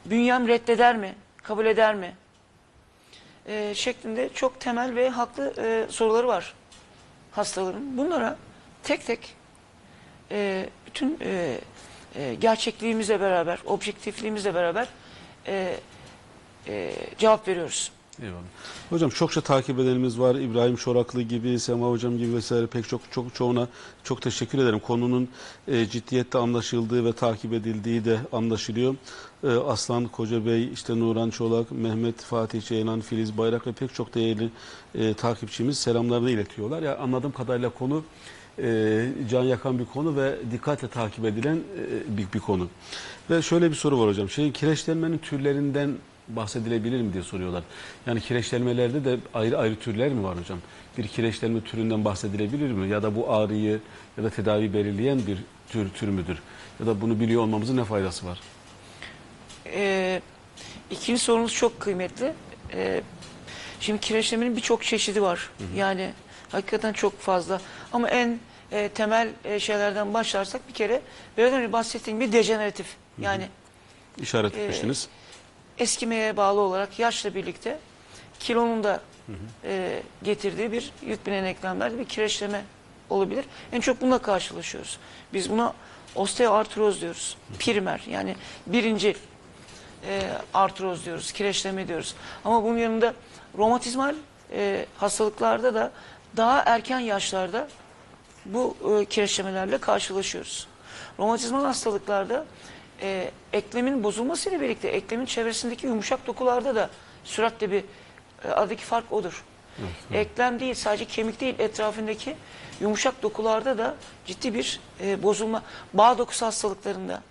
bünyem 0.04 0.48
reddeder 0.48 0.96
mi? 0.96 1.14
Kabul 1.42 1.66
eder 1.66 1.94
mi? 1.94 2.14
Ee, 3.46 3.72
şeklinde 3.74 4.28
çok 4.34 4.60
temel 4.60 4.94
ve 4.94 5.08
haklı 5.10 5.54
e, 5.58 5.86
soruları 5.92 6.28
var 6.28 6.54
hastaların. 7.32 7.98
Bunlara 7.98 8.36
tek 8.82 9.06
tek 9.06 9.34
e, 10.30 10.66
bütün 10.86 11.18
e, 11.20 11.58
e, 12.14 12.34
gerçekliğimizle 12.34 13.20
beraber, 13.20 13.58
objektifliğimizle 13.66 14.54
beraber 14.54 14.88
e, 15.46 15.76
e, 16.68 16.92
cevap 17.18 17.48
veriyoruz. 17.48 17.90
Eyvallah. 18.22 18.42
Hocam 18.90 19.10
çokça 19.10 19.40
takip 19.40 19.78
edenimiz 19.78 20.20
var. 20.20 20.34
İbrahim 20.34 20.76
Çoraklı 20.76 21.22
gibi, 21.22 21.60
Sema 21.60 21.90
Hocam 21.90 22.18
gibi 22.18 22.34
vesaire 22.34 22.66
pek 22.66 22.88
çok 22.88 23.00
çok 23.10 23.34
çoğuna 23.34 23.68
çok 24.04 24.22
teşekkür 24.22 24.58
ederim. 24.58 24.78
Konunun 24.78 25.28
e, 25.68 25.86
ciddiyette 25.86 26.38
anlaşıldığı 26.38 27.04
ve 27.04 27.12
takip 27.12 27.52
edildiği 27.52 28.04
de 28.04 28.18
anlaşılıyor. 28.32 28.94
E, 29.44 29.48
Aslan 29.48 30.08
Koca 30.08 30.46
Bey, 30.46 30.72
işte 30.72 30.98
Nuran 30.98 31.30
Çolak, 31.30 31.72
Mehmet 31.72 32.20
Fatih 32.20 32.62
Ceylan, 32.62 33.00
Filiz 33.00 33.38
Bayrak 33.38 33.66
ve 33.66 33.72
pek 33.72 33.94
çok 33.94 34.14
değerli 34.14 34.50
e, 34.94 35.14
takipçimiz 35.14 35.78
selamlarını 35.78 36.30
iletiyorlar. 36.30 36.82
Ya 36.82 36.98
anladığım 36.98 37.32
kadarıyla 37.32 37.70
konu 37.70 38.04
e, 38.58 39.08
can 39.30 39.42
yakan 39.42 39.78
bir 39.78 39.84
konu 39.84 40.16
ve 40.16 40.36
dikkatle 40.50 40.88
takip 40.88 41.24
edilen 41.24 41.56
e, 41.56 42.16
bir, 42.18 42.26
bir 42.34 42.38
konu. 42.38 42.68
Ve 43.30 43.42
şöyle 43.42 43.70
bir 43.70 43.76
soru 43.76 44.00
var 44.00 44.08
hocam. 44.08 44.30
Şey 44.30 44.52
kireçlenmenin 44.52 45.18
türlerinden 45.18 45.90
bahsedilebilir 46.28 47.00
mi 47.00 47.12
diye 47.12 47.22
soruyorlar. 47.22 47.62
Yani 48.06 48.20
kireçlenmelerde 48.20 49.04
de 49.04 49.16
ayrı 49.34 49.58
ayrı 49.58 49.76
türler 49.76 50.08
mi 50.08 50.24
var 50.24 50.38
hocam? 50.38 50.58
Bir 50.98 51.08
kireçlenme 51.08 51.60
türünden 51.60 52.04
bahsedilebilir 52.04 52.72
mi? 52.72 52.88
Ya 52.88 53.02
da 53.02 53.16
bu 53.16 53.32
ağrıyı 53.32 53.80
ya 54.18 54.24
da 54.24 54.30
tedavi 54.30 54.74
belirleyen 54.74 55.26
bir 55.26 55.38
tür, 55.68 55.90
tür 55.90 56.08
müdür? 56.08 56.38
Ya 56.80 56.86
da 56.86 57.00
bunu 57.00 57.20
biliyor 57.20 57.42
olmamızın 57.42 57.76
ne 57.76 57.84
faydası 57.84 58.26
var? 58.26 58.40
Ee, 59.66 60.20
ikinci 60.90 61.22
sorunuz 61.22 61.54
çok 61.54 61.80
kıymetli. 61.80 62.32
Ee, 62.72 63.00
şimdi 63.80 64.00
kireçlemenin 64.00 64.56
birçok 64.56 64.82
çeşidi 64.84 65.22
var. 65.22 65.50
Yani 65.76 66.10
hakikaten 66.52 66.92
çok 66.92 67.20
fazla. 67.20 67.60
Ama 67.92 68.08
en 68.08 68.38
e, 68.72 68.88
temel 68.88 69.28
e, 69.44 69.60
şeylerden 69.60 70.14
başlarsak 70.14 70.68
bir 70.68 70.74
kere 70.74 71.00
biraz 71.38 71.52
önce 71.52 71.72
bahsettiğim 71.72 72.20
bir 72.20 72.32
dejeneratif. 72.32 72.86
Yani 73.20 73.48
İşaret 74.18 74.56
Ee, 74.56 74.62
etmiştiniz. 74.62 75.08
eskimeye 75.78 76.36
bağlı 76.36 76.60
olarak 76.60 76.98
yaşla 76.98 77.34
birlikte 77.34 77.78
kilonun 78.40 78.84
da 78.84 79.00
e, 79.64 80.02
getirdiği 80.22 80.72
bir 80.72 80.92
yük 81.06 81.26
binen 81.26 81.44
eklemlerde 81.44 81.98
bir 81.98 82.04
kireçleme 82.04 82.64
olabilir. 83.10 83.44
En 83.72 83.80
çok 83.80 84.00
bununla 84.00 84.18
karşılaşıyoruz. 84.18 84.98
Biz 85.32 85.50
buna 85.50 85.74
osteoartroz 86.14 87.00
diyoruz. 87.00 87.36
Primer 87.58 88.00
yani 88.10 88.36
birinci 88.66 89.16
e, 90.08 90.22
artroz 90.54 91.04
diyoruz, 91.04 91.32
kireçleme 91.32 91.88
diyoruz. 91.88 92.14
Ama 92.44 92.62
bunun 92.64 92.78
yanında 92.78 93.14
romatizmal 93.58 94.14
e, 94.52 94.86
hastalıklarda 94.96 95.74
da 95.74 95.92
daha 96.36 96.62
erken 96.66 97.00
yaşlarda 97.00 97.68
bu 98.44 98.76
e, 99.00 99.04
kireçlemelerle 99.04 99.78
karşılaşıyoruz. 99.78 100.66
Romatizmal 101.18 101.64
hastalıklarda 101.64 102.44
e, 103.02 103.30
eklemin 103.52 104.04
bozulmasıyla 104.04 104.60
birlikte 104.60 104.88
eklemin 104.88 105.26
çevresindeki 105.26 105.86
yumuşak 105.86 106.26
dokularda 106.26 106.74
da 106.74 106.90
süratle 107.24 107.70
bir 107.70 107.84
e, 108.44 108.48
aradaki 108.48 108.84
fark 108.84 109.12
odur. 109.12 109.44
Eklem 110.12 110.60
değil 110.60 110.74
sadece 110.74 111.04
kemik 111.04 111.40
değil 111.40 111.54
etrafındaki 111.58 112.36
yumuşak 112.80 113.22
dokularda 113.22 113.78
da 113.78 113.94
ciddi 114.26 114.54
bir 114.54 114.80
e, 115.00 115.22
bozulma 115.22 115.62
bağ 115.94 116.18
dokusu 116.18 116.46
hastalıklarında 116.46 117.22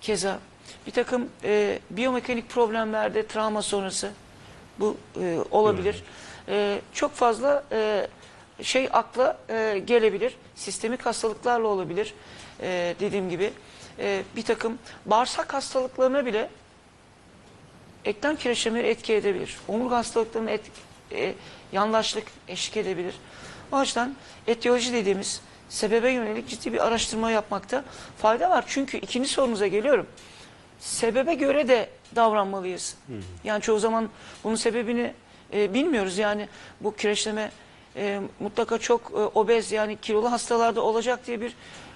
keza 0.00 0.38
bir 0.86 0.92
takım 0.92 1.28
e, 1.44 1.78
biyomekanik 1.90 2.50
problemlerde 2.50 3.26
travma 3.26 3.62
sonrası 3.62 4.10
bu 4.80 4.96
e, 5.20 5.38
olabilir. 5.50 6.04
E, 6.48 6.80
çok 6.94 7.12
fazla 7.14 7.64
e, 7.72 8.06
şey 8.62 8.88
akla 8.92 9.38
e, 9.48 9.82
gelebilir. 9.86 10.36
Sistemik 10.54 11.06
hastalıklarla 11.06 11.68
olabilir. 11.68 12.14
E, 12.60 12.94
dediğim 13.00 13.30
gibi 13.30 13.52
E, 13.98 14.22
bir 14.36 14.42
takım 14.42 14.78
bağırsak 15.06 15.54
hastalıklarına 15.54 16.26
bile 16.26 16.50
eklem 18.04 18.36
kireçlemeleri 18.36 18.86
etki 18.88 19.14
edebilir. 19.14 19.56
Omurga 19.68 19.96
hastalıklarına 19.96 20.50
et- 20.50 20.70
e, 21.12 21.34
yandaşlık 21.72 22.24
eşlik 22.48 22.76
edebilir. 22.76 23.14
O 23.72 23.76
açıdan 23.76 24.14
etiyoloji 24.46 24.92
dediğimiz 24.92 25.40
sebebe 25.68 26.10
yönelik 26.10 26.48
ciddi 26.48 26.72
bir 26.72 26.86
araştırma 26.86 27.30
yapmakta 27.30 27.84
fayda 28.18 28.50
var. 28.50 28.64
Çünkü 28.68 28.96
ikinci 28.98 29.28
sorunuza 29.28 29.66
geliyorum. 29.66 30.06
Sebebe 30.80 31.34
göre 31.34 31.68
de 31.68 31.88
davranmalıyız. 32.16 32.96
Yani 33.44 33.62
çoğu 33.62 33.78
zaman 33.78 34.08
bunun 34.44 34.54
sebebini 34.54 35.14
e, 35.52 35.74
bilmiyoruz. 35.74 36.18
Yani 36.18 36.48
bu 36.80 36.96
kireçleme 36.96 37.50
e, 37.96 38.20
mutlaka 38.40 38.78
çok 38.78 39.00
e, 39.10 39.14
obez 39.14 39.72
yani 39.72 39.96
kilolu 39.96 40.32
hastalarda 40.32 40.82
olacak 40.82 41.26
diye 41.26 41.40
bir 41.40 41.54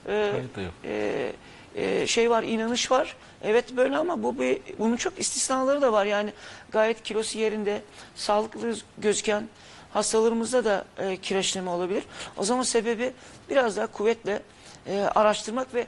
e, 0.08 0.30
Kayıt 0.32 0.56
da 0.56 0.60
yok. 0.60 0.72
e, 0.84 1.32
e, 1.74 2.06
şey 2.06 2.30
var, 2.30 2.42
inanış 2.42 2.90
var. 2.90 3.16
Evet 3.42 3.76
böyle 3.76 3.96
ama 3.96 4.22
bu 4.22 4.38
bir, 4.38 4.60
bunun 4.78 4.96
çok 4.96 5.18
istisnaları 5.18 5.82
da 5.82 5.92
var. 5.92 6.04
Yani 6.04 6.32
gayet 6.70 7.02
kilosu 7.02 7.38
yerinde, 7.38 7.82
sağlıklı 8.16 8.76
gözüken 8.98 9.48
hastalarımızda 9.92 10.64
da 10.64 10.84
e, 10.98 11.16
kireçleme 11.16 11.70
olabilir. 11.70 12.02
O 12.36 12.44
zaman 12.44 12.62
sebebi 12.62 13.12
biraz 13.50 13.76
daha 13.76 13.86
kuvvetle 13.86 14.42
e, 14.86 15.00
araştırmak 15.00 15.74
ve 15.74 15.86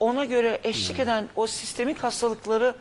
ona 0.00 0.24
göre 0.24 0.60
eşlik 0.64 0.98
eden 0.98 1.28
o 1.36 1.46
sistemik 1.46 1.98
hastalıkları 1.98 2.74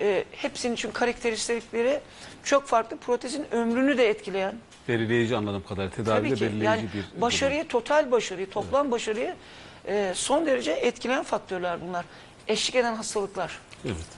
e, 0.00 0.24
hepsinin 0.32 0.74
için 0.74 0.90
karakteristikleri 0.90 2.00
çok 2.44 2.66
farklı. 2.66 2.96
Protezin 2.96 3.46
ömrünü 3.50 3.98
de 3.98 4.08
etkileyen. 4.08 4.54
Belirleyici 4.88 5.36
anladığım 5.36 5.62
kadarıyla 5.62 5.90
tedavide 5.96 6.28
Tabii 6.28 6.38
ki 6.38 6.40
belirleyici 6.40 6.64
yani 6.64 6.88
bir 7.16 7.20
başarıyı, 7.20 7.68
total 7.68 8.10
başarıyı, 8.10 8.50
toplam 8.50 8.90
başarıyı 8.90 9.34
e, 9.88 10.12
son 10.14 10.46
derece 10.46 10.72
etkileyen 10.72 11.22
faktörler 11.22 11.78
bunlar. 11.88 12.04
Eşlik 12.48 12.76
eden 12.76 12.94
hastalıklar. 12.94 13.58
Evet. 13.84 14.17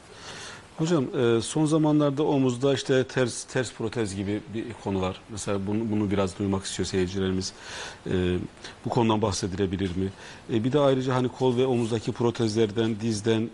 Hocam 0.80 1.04
e, 1.04 1.40
son 1.40 1.66
zamanlarda 1.66 2.22
omuzda 2.22 2.74
işte 2.74 3.04
ters 3.04 3.44
ters 3.44 3.72
protez 3.72 4.16
gibi 4.16 4.40
bir 4.54 4.64
konu 4.84 5.00
var. 5.00 5.20
Mesela 5.28 5.66
bunu, 5.66 5.90
bunu 5.90 6.10
biraz 6.10 6.38
duymak 6.38 6.64
istiyor 6.64 6.86
seyircilerimiz. 6.86 7.52
E, 8.06 8.36
bu 8.84 8.88
konudan 8.88 9.22
bahsedilebilir 9.22 9.96
mi? 9.96 10.12
E, 10.52 10.64
bir 10.64 10.72
de 10.72 10.78
ayrıca 10.78 11.14
hani 11.14 11.28
kol 11.28 11.56
ve 11.56 11.66
omuzdaki 11.66 12.12
protezlerden, 12.12 13.00
dizden 13.00 13.50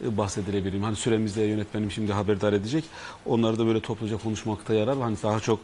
bahsedilebilir 0.00 0.78
mi? 0.78 0.84
Hani 0.84 0.96
süremizde 0.96 1.42
yönetmenim 1.42 1.90
şimdi 1.90 2.12
haberdar 2.12 2.52
edecek. 2.52 2.84
Onları 3.26 3.58
da 3.58 3.66
böyle 3.66 3.80
topluca 3.80 4.18
konuşmakta 4.18 4.74
yarar. 4.74 4.98
Hani 4.98 5.16
daha 5.22 5.40
çok 5.40 5.60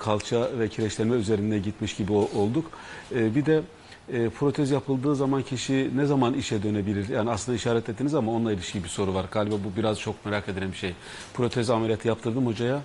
kalça 0.00 0.50
ve 0.58 0.68
kireçlenme 0.68 1.16
üzerine 1.16 1.58
gitmiş 1.58 1.96
gibi 1.96 2.12
olduk. 2.12 2.64
Bir 3.10 3.46
de 3.46 3.62
e, 4.12 4.28
protez 4.28 4.70
yapıldığı 4.70 5.16
zaman 5.16 5.42
kişi 5.42 5.90
ne 5.96 6.06
zaman 6.06 6.34
işe 6.34 6.62
dönebilir? 6.62 7.08
Yani 7.08 7.30
aslında 7.30 7.56
işaret 7.56 7.88
ettiniz 7.88 8.14
ama 8.14 8.32
onunla 8.32 8.52
ilişkili 8.52 8.84
bir 8.84 8.88
soru 8.88 9.14
var. 9.14 9.26
Galiba 9.30 9.54
bu 9.54 9.80
biraz 9.80 10.00
çok 10.00 10.26
merak 10.26 10.48
edilen 10.48 10.72
bir 10.72 10.76
şey. 10.76 10.94
Protez 11.34 11.70
ameliyatı 11.70 12.08
yaptırdım 12.08 12.46
hocaya. 12.46 12.82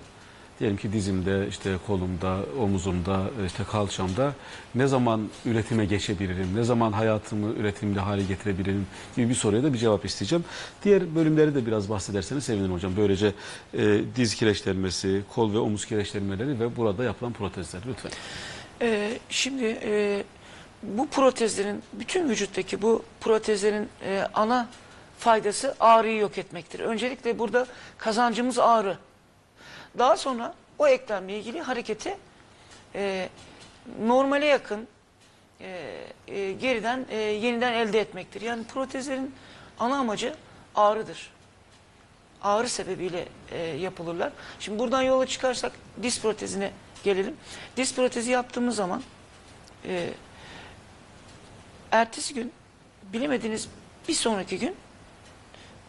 Diyelim 0.60 0.77
ki 0.77 0.93
dizimde, 0.93 1.47
işte 1.49 1.75
kolumda, 1.88 2.38
omuzumda, 2.60 3.21
işte 3.45 3.63
kalçamda 3.71 4.34
ne 4.75 4.88
zaman 4.88 5.29
üretime 5.45 5.86
geçebilirim? 5.86 6.55
Ne 6.55 6.63
zaman 6.63 6.91
hayatımı 6.91 7.53
üretimli 7.53 7.99
hale 7.99 8.23
getirebilirim? 8.23 8.88
gibi 9.15 9.29
bir 9.29 9.36
soruya 9.36 9.63
da 9.63 9.73
bir 9.73 9.77
cevap 9.77 10.05
isteyeceğim. 10.05 10.45
Diğer 10.84 11.15
bölümleri 11.15 11.55
de 11.55 11.65
biraz 11.65 11.89
bahsederseniz 11.89 12.43
sevinirim 12.43 12.73
hocam. 12.73 12.91
Böylece 12.97 13.34
e, 13.73 14.01
diz 14.15 14.36
kireçlenmesi, 14.36 15.21
kol 15.36 15.53
ve 15.53 15.57
omuz 15.57 15.86
kireçlenmeleri 15.86 16.60
ve 16.60 16.75
burada 16.75 17.03
yapılan 17.03 17.34
protezler 17.34 17.81
lütfen. 17.88 18.12
Ee, 18.81 19.19
şimdi 19.29 19.79
e, 19.84 20.23
bu 20.84 21.10
protezlerin, 21.10 21.84
bütün 21.94 22.30
vücuttaki 22.30 22.82
bu 22.82 23.06
protezlerin 23.22 23.89
e, 24.04 24.28
ana 24.34 24.67
faydası 25.20 25.76
ağrıyı 25.80 26.17
yok 26.17 26.38
etmektir. 26.38 26.80
Öncelikle 26.80 27.39
burada 27.39 27.67
kazancımız 27.98 28.60
ağrı. 28.60 28.98
Daha 29.98 30.17
sonra 30.17 30.54
o 30.78 30.88
eklemle 30.88 31.39
ilgili 31.39 31.62
hareketi 31.62 32.17
e, 32.96 33.30
normale 34.02 34.46
yakın 34.46 34.88
e, 35.62 35.98
e, 36.28 36.52
geriden 36.52 37.06
e, 37.10 37.15
yeniden 37.17 37.74
elde 37.74 38.00
etmektir. 38.00 38.41
Yani 38.41 38.63
protezlerin 38.63 39.36
ana 39.80 39.98
amacı 39.98 40.36
ağrıdır. 40.76 41.32
Ağrı 42.44 42.70
sebebiyle 42.70 43.28
e, 43.52 43.58
yapılırlar. 43.58 44.32
Şimdi 44.60 44.80
buradan 44.80 45.02
yola 45.02 45.26
çıkarsak 45.28 45.72
diz 46.04 46.22
protezine 46.22 46.72
gelelim. 47.04 47.36
Diz 47.78 47.96
protezi 47.96 48.32
yaptığımız 48.32 48.76
zaman 48.76 49.04
e, 49.86 50.10
ertesi 51.91 52.34
gün 52.34 52.51
bilemediğiniz 53.13 53.67
bir 54.08 54.13
sonraki 54.13 54.60
gün 54.60 54.75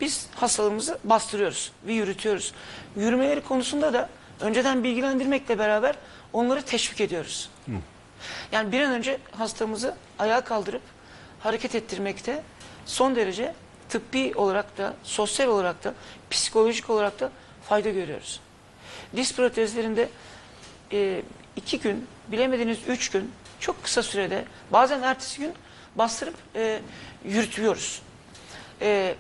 biz 0.01 0.27
hastalığımızı 0.35 0.99
bastırıyoruz 1.05 1.73
ve 1.87 1.93
yürütüyoruz. 1.93 2.55
Yürümeleri 2.97 3.41
konusunda 3.41 3.93
da 3.93 4.09
önceden 4.41 4.85
bilgilendirmekle 4.85 5.59
beraber 5.59 5.97
onları 6.33 6.63
teşvik 6.63 7.01
ediyoruz. 7.01 7.51
Yani 8.53 8.73
bir 8.73 8.81
an 8.81 8.93
önce 8.93 9.19
hastamızı 9.33 9.95
ayağa 10.19 10.41
kaldırıp 10.41 10.83
hareket 11.41 11.75
ettirmekte 11.75 12.43
son 12.87 13.17
derece 13.17 13.55
tıbbi 13.89 14.33
olarak 14.35 14.79
da, 14.79 14.95
sosyal 15.03 15.49
olarak 15.49 15.85
da, 15.85 15.95
psikolojik 16.31 16.91
olarak 16.91 17.21
da 17.21 17.31
fayda 17.69 17.91
görüyoruz. 17.91 18.41
Diz 19.17 19.37
protezlerinde 19.37 20.09
e, 20.93 21.23
iki 21.57 21.81
gün, 21.81 22.07
bilemediğiniz 22.29 22.79
üç 22.89 23.11
gün, 23.11 23.33
çok 23.61 23.83
kısa 23.83 24.03
sürede, 24.03 24.45
bazen 24.73 25.03
ertesi 25.03 25.41
gün 25.41 25.53
bastırıp 25.97 26.35
e, 26.55 26.81
yürütüyoruz. 27.25 28.03
E, 28.81 29.15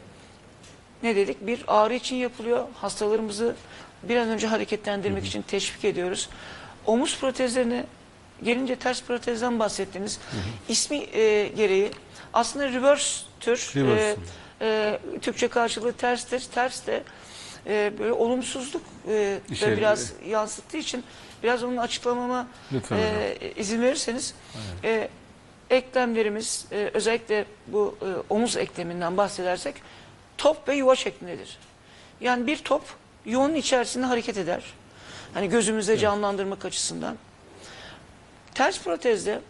ne 1.02 1.16
dedik? 1.16 1.46
Bir 1.46 1.64
ağrı 1.66 1.94
için 1.94 2.16
yapılıyor. 2.16 2.66
Hastalarımızı 2.74 3.56
bir 4.02 4.16
an 4.16 4.28
önce 4.28 4.46
hareketlendirmek 4.46 5.24
için 5.26 5.42
teşvik 5.42 5.84
ediyoruz. 5.84 6.28
Omuz 6.86 7.18
protezlerine 7.18 7.84
gelince 8.42 8.76
ters 8.76 9.02
protezden 9.02 9.58
bahsettiniz. 9.58 10.20
İsmi 10.68 10.96
e, 10.96 11.48
gereği 11.48 11.90
aslında 12.32 12.68
reverse 12.68 13.24
tür. 13.40 13.72
Reverse. 13.76 14.16
E, 14.60 14.66
e, 15.14 15.18
Türkçe 15.20 15.48
karşılığı 15.48 15.92
terstir. 15.92 16.42
Ters 16.54 16.86
de 16.86 17.02
e, 17.66 17.92
böyle 17.98 18.12
olumsuzluk 18.12 18.82
e, 19.08 19.38
İşe- 19.50 19.76
biraz 19.76 20.12
yansıttığı 20.28 20.76
için 20.76 21.04
biraz 21.42 21.62
onun 21.62 21.76
açıklamama 21.76 22.46
Lütfen 22.72 22.96
e, 22.96 23.36
izin 23.56 23.82
verirseniz 23.82 24.34
e, 24.84 25.08
eklemlerimiz 25.72 26.66
e, 26.72 26.90
özellikle 26.94 27.44
bu 27.66 27.96
e, 28.02 28.06
omuz 28.34 28.56
ekleminden 28.56 29.16
bahsedersek 29.16 29.74
top 30.38 30.68
ve 30.68 30.74
yuva 30.74 30.96
şeklindedir. 30.96 31.58
Yani 32.20 32.46
bir 32.46 32.56
top 32.56 32.82
yuvanın 33.24 33.54
içerisinde 33.54 34.06
hareket 34.06 34.38
eder. 34.38 34.62
Hani 35.34 35.48
gözümüzde 35.48 35.98
canlandırmak 35.98 36.64
açısından. 36.64 37.16
Ters 38.54 38.82
protezde 38.82 39.40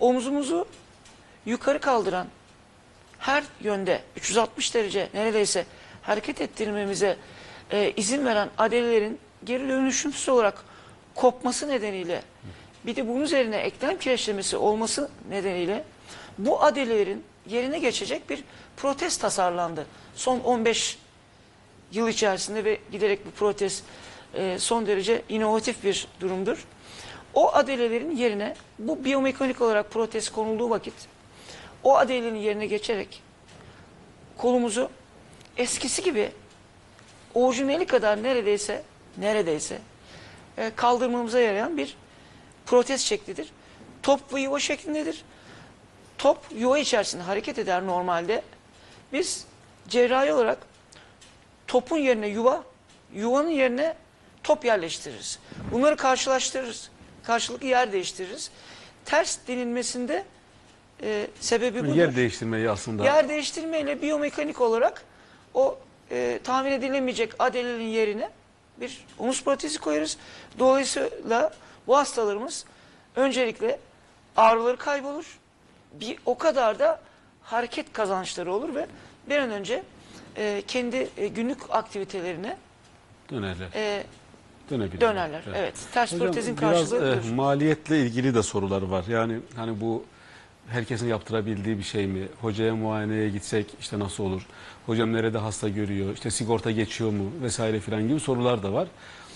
omzumuzu 0.00 0.66
yukarı 1.46 1.80
kaldıran 1.80 2.26
her 3.18 3.44
yönde 3.60 4.02
360 4.16 4.74
derece 4.74 5.08
neredeyse 5.14 5.66
hareket 6.02 6.40
ettirmemize 6.40 7.16
e, 7.70 7.92
izin 7.96 8.26
veren 8.26 8.50
adalelerin 8.58 9.18
geri 9.44 9.68
dönüşümsüz 9.68 10.28
olarak 10.28 10.64
kopması 11.14 11.68
nedeniyle 11.68 12.22
bir 12.86 12.96
de 12.96 13.08
bunun 13.08 13.20
üzerine 13.20 13.56
eklem 13.56 13.98
kireçlemesi 13.98 14.56
olması 14.56 15.10
nedeniyle 15.30 15.84
bu 16.38 16.62
adalelerin 16.62 17.24
yerine 17.46 17.78
geçecek 17.78 18.30
bir 18.30 18.44
protez 18.76 19.16
tasarlandı. 19.16 19.86
Son 20.14 20.40
15 20.40 20.98
yıl 21.92 22.08
içerisinde 22.08 22.64
ve 22.64 22.78
giderek 22.92 23.26
bu 23.26 23.30
protez 23.30 23.82
e, 24.34 24.58
son 24.58 24.86
derece 24.86 25.22
inovatif 25.28 25.84
bir 25.84 26.08
durumdur. 26.20 26.66
O 27.34 27.52
adelelerin 27.54 28.16
yerine 28.16 28.54
bu 28.78 29.04
biyomekanik 29.04 29.60
olarak 29.60 29.90
protez 29.90 30.30
konulduğu 30.30 30.70
vakit 30.70 30.94
o 31.84 31.96
adelenin 31.96 32.38
yerine 32.38 32.66
geçerek 32.66 33.22
kolumuzu 34.38 34.90
eskisi 35.56 36.02
gibi 36.02 36.32
orijinali 37.34 37.86
kadar 37.86 38.22
neredeyse 38.22 38.82
neredeyse 39.18 39.78
e, 40.58 40.70
kaldırmamıza 40.76 41.40
yarayan 41.40 41.76
bir 41.76 41.96
protez 42.70 43.00
şeklidir. 43.00 43.48
Top 44.02 44.34
ve 44.34 44.40
yuva 44.40 44.60
şeklindedir. 44.60 45.24
Top 46.18 46.38
yuva 46.56 46.78
içerisinde 46.78 47.22
hareket 47.22 47.58
eder 47.58 47.86
normalde. 47.86 48.42
Biz 49.12 49.46
cerrahi 49.88 50.32
olarak 50.32 50.58
topun 51.66 51.98
yerine 51.98 52.28
yuva, 52.28 52.64
yuvanın 53.14 53.50
yerine 53.50 53.96
top 54.42 54.64
yerleştiririz. 54.64 55.38
Bunları 55.72 55.96
karşılaştırırız. 55.96 56.90
Karşılıklı 57.22 57.66
yer 57.66 57.92
değiştiririz. 57.92 58.50
Ters 59.04 59.38
denilmesinde 59.48 60.24
e, 61.02 61.26
sebebi 61.40 61.84
budur. 61.84 61.94
Yer 61.94 62.16
değiştirmeyi 62.16 62.70
aslında 62.70 63.04
Yer 63.04 63.28
değiştirmeyle 63.28 64.02
biyomekanik 64.02 64.60
olarak 64.60 65.04
o 65.54 65.78
e, 66.10 66.40
tahmin 66.44 66.72
edilemeyecek 66.72 67.32
adelelerin 67.38 67.88
yerine 67.88 68.30
bir 68.80 69.04
omuz 69.18 69.44
protezi 69.44 69.78
koyarız. 69.78 70.16
Dolayısıyla 70.58 71.52
bu 71.86 71.96
hastalarımız 71.96 72.64
öncelikle 73.16 73.78
ağrıları 74.36 74.76
kaybolur. 74.76 75.38
Bir 76.00 76.18
o 76.26 76.38
kadar 76.38 76.78
da 76.78 77.00
hareket 77.42 77.92
kazançları 77.92 78.52
olur 78.52 78.74
ve 78.74 78.86
bir 79.28 79.38
an 79.38 79.50
önce 79.50 79.82
e, 80.36 80.62
kendi 80.66 81.08
e, 81.16 81.26
günlük 81.28 81.58
aktivitelerine 81.70 82.56
dönerler. 83.30 83.68
e, 83.74 84.04
Dönebilir. 84.70 85.00
Dönerler. 85.00 85.42
Evet. 85.54 85.74
Ters 85.94 86.12
Hocam, 86.12 86.26
protezin 86.26 86.56
biraz 86.58 86.70
karşılığı 86.90 87.12
e, 87.14 87.18
budur. 87.24 87.30
maliyetle 87.34 88.00
ilgili 88.00 88.34
de 88.34 88.42
sorular 88.42 88.82
var. 88.82 89.04
Yani 89.08 89.38
hani 89.56 89.80
bu 89.80 90.04
herkesin 90.68 91.08
yaptırabildiği 91.08 91.78
bir 91.78 91.82
şey 91.82 92.06
mi? 92.06 92.28
Hocaya 92.40 92.74
muayeneye 92.76 93.28
gitsek 93.28 93.66
işte 93.80 93.98
nasıl 93.98 94.24
olur? 94.24 94.46
Hocam 94.86 95.12
nerede 95.12 95.38
hasta 95.38 95.68
görüyor? 95.68 96.14
İşte 96.14 96.30
sigorta 96.30 96.70
geçiyor 96.70 97.10
mu? 97.10 97.30
Vesaire 97.42 97.80
filan 97.80 98.08
gibi 98.08 98.20
sorular 98.20 98.62
da 98.62 98.72
var. 98.72 98.88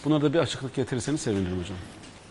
Buna 0.05 0.23
da 0.23 0.33
bir 0.33 0.39
açıklık 0.39 0.75
getirirseniz 0.75 1.21
sevinirim 1.21 1.61
hocam. 1.61 1.77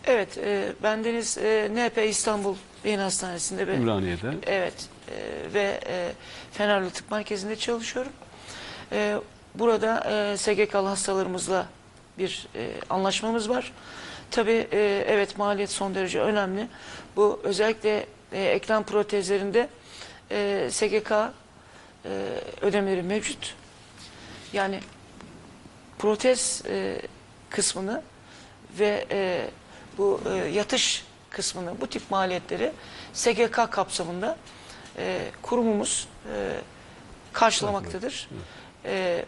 Evet. 0.06 0.38
E, 0.38 0.72
bendeniz 0.82 1.38
e, 1.38 1.70
NP 1.74 1.98
İstanbul 2.08 2.56
Beyin 2.84 2.98
Hastanesi'nde 2.98 3.66
ve 3.66 3.76
Ümraniye'de. 3.76 4.34
Evet 4.46 4.74
e, 5.08 5.54
ve 5.54 5.80
e, 5.86 6.12
Fenerli 6.52 6.90
Tıp 6.90 7.10
Merkezi'nde 7.10 7.56
çalışıyorum. 7.56 8.12
E, 8.92 9.16
burada 9.54 10.10
e, 10.10 10.36
SGK'lı 10.36 10.88
hastalarımızla 10.88 11.66
bir 12.18 12.46
e, 12.54 12.70
anlaşmamız 12.90 13.48
var. 13.48 13.72
Tabii 14.30 14.68
e, 14.72 15.04
evet 15.08 15.38
maliyet 15.38 15.70
son 15.70 15.94
derece 15.94 16.20
önemli. 16.20 16.68
Bu 17.16 17.40
özellikle 17.44 18.06
e, 18.32 18.44
eklem 18.44 18.82
protezlerinde 18.82 19.68
e, 20.30 20.68
SGK 20.70 21.12
e, 21.12 21.30
ödemeleri 22.60 23.02
mevcut. 23.02 23.54
Yani 24.52 24.80
protez 25.98 26.62
e, 26.68 27.00
kısmını 27.50 28.02
ve 28.78 29.06
e, 29.10 29.50
bu 29.98 30.20
e, 30.34 30.36
yatış 30.48 31.04
kısmını, 31.30 31.72
bu 31.80 31.86
tip 31.86 32.10
maliyetleri 32.10 32.72
SGK 33.12 33.68
kapsamında 33.70 34.36
e, 34.98 35.18
kurumumuz 35.42 36.08
e, 36.36 36.56
karşılamaktadır. 37.32 38.28
E, 38.84 39.24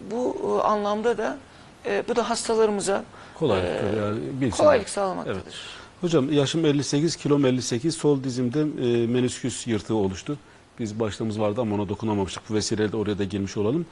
bu 0.00 0.36
e, 0.62 0.66
anlamda 0.66 1.18
da 1.18 1.38
e, 1.86 2.04
bu 2.08 2.16
da 2.16 2.30
hastalarımıza 2.30 3.04
Kolaylık 3.34 3.66
e, 3.94 3.96
yani 3.98 4.18
bilsinler. 4.32 4.56
kolaylık 4.56 4.88
sağlamaktadır. 4.88 5.54
Hocam 6.00 6.32
yaşım 6.32 6.64
58, 6.66 7.16
kilom 7.16 7.46
58. 7.46 7.94
Sol 7.94 8.24
dizimde 8.24 8.60
e, 8.60 9.06
menisküs 9.06 9.66
yırtığı 9.66 9.94
oluştu. 9.94 10.38
Biz 10.78 11.00
başlığımız 11.00 11.40
vardı 11.40 11.60
ama 11.60 11.74
ona 11.74 11.88
dokunamamıştık. 11.88 12.42
Bu 12.50 12.54
vesileyle 12.54 12.92
de 12.92 12.96
oraya 12.96 13.18
da 13.18 13.24
girmiş 13.24 13.56
olalım. 13.56 13.86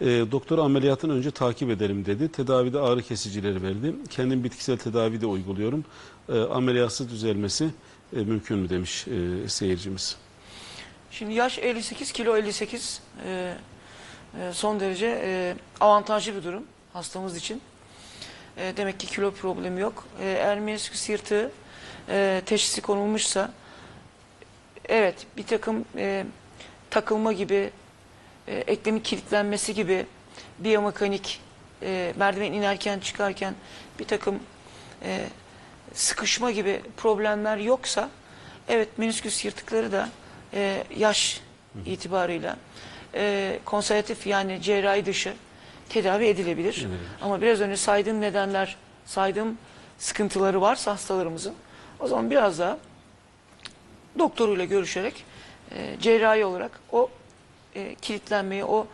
E, 0.00 0.06
doktor 0.06 0.58
ameliyatın 0.58 1.10
önce 1.10 1.30
takip 1.30 1.70
edelim 1.70 2.06
dedi. 2.06 2.28
Tedavide 2.28 2.78
ağrı 2.78 3.02
kesicileri 3.02 3.62
verdi. 3.62 3.94
Kendim 4.10 4.44
bitkisel 4.44 4.76
tedavi 4.76 5.20
de 5.20 5.26
uyguluyorum. 5.26 5.84
E, 6.28 6.38
ameliyatsız 6.38 7.10
düzelmesi 7.10 7.70
e, 8.16 8.20
mümkün 8.20 8.58
mü 8.58 8.68
demiş 8.68 9.06
e, 9.08 9.48
seyircimiz. 9.48 10.16
Şimdi 11.10 11.34
yaş 11.34 11.58
58, 11.58 12.12
kilo 12.12 12.36
58 12.36 13.00
e, 13.26 13.54
e, 14.40 14.52
son 14.52 14.80
derece 14.80 15.20
e, 15.24 15.54
avantajlı 15.80 16.36
bir 16.36 16.44
durum 16.44 16.62
hastamız 16.92 17.36
için. 17.36 17.60
E, 18.56 18.72
demek 18.76 19.00
ki 19.00 19.06
kilo 19.06 19.30
problemi 19.30 19.80
yok. 19.80 20.04
E, 20.22 20.58
menisküs 20.60 21.08
yırtığı 21.08 21.50
e, 22.08 22.42
teşhisi 22.46 22.80
konulmuşsa 22.80 23.52
evet 24.88 25.26
bir 25.36 25.46
takım 25.46 25.84
e, 25.96 26.24
takılma 26.90 27.32
gibi, 27.32 27.70
e, 28.48 28.54
eklemin 28.56 29.00
kilitlenmesi 29.00 29.74
gibi 29.74 30.06
biyomekanik 30.58 31.40
e, 31.82 32.12
merdiven 32.16 32.52
inerken 32.52 32.98
çıkarken 32.98 33.54
bir 33.98 34.04
takım 34.04 34.40
e, 35.02 35.26
sıkışma 35.94 36.50
gibi 36.50 36.80
problemler 36.96 37.56
yoksa 37.56 38.10
evet 38.68 38.98
menisküs 38.98 39.44
yırtıkları 39.44 39.92
da 39.92 40.08
e, 40.54 40.84
yaş 40.96 41.40
itibarıyla 41.86 42.56
e, 43.14 43.58
konservatif 43.64 44.26
yani 44.26 44.62
cerrahi 44.62 45.06
dışı 45.06 45.34
tedavi 45.88 46.26
edilebilir. 46.26 46.74
Edilebilir. 46.74 46.98
Ama 47.22 47.40
biraz 47.40 47.60
önce 47.60 47.76
saydığım 47.76 48.20
nedenler, 48.20 48.76
saydığım 49.06 49.58
sıkıntıları 49.98 50.60
varsa 50.60 50.92
hastalarımızın 50.92 51.54
o 52.00 52.08
zaman 52.08 52.30
biraz 52.30 52.58
daha 52.58 52.78
doktoruyla 54.18 54.64
görüşerek 54.64 55.24
e, 55.72 55.96
cerrahi 56.00 56.44
olarak 56.44 56.70
o 56.92 57.10
e, 57.74 57.94
kilitlenmeyi, 58.02 58.64
o 58.64 58.86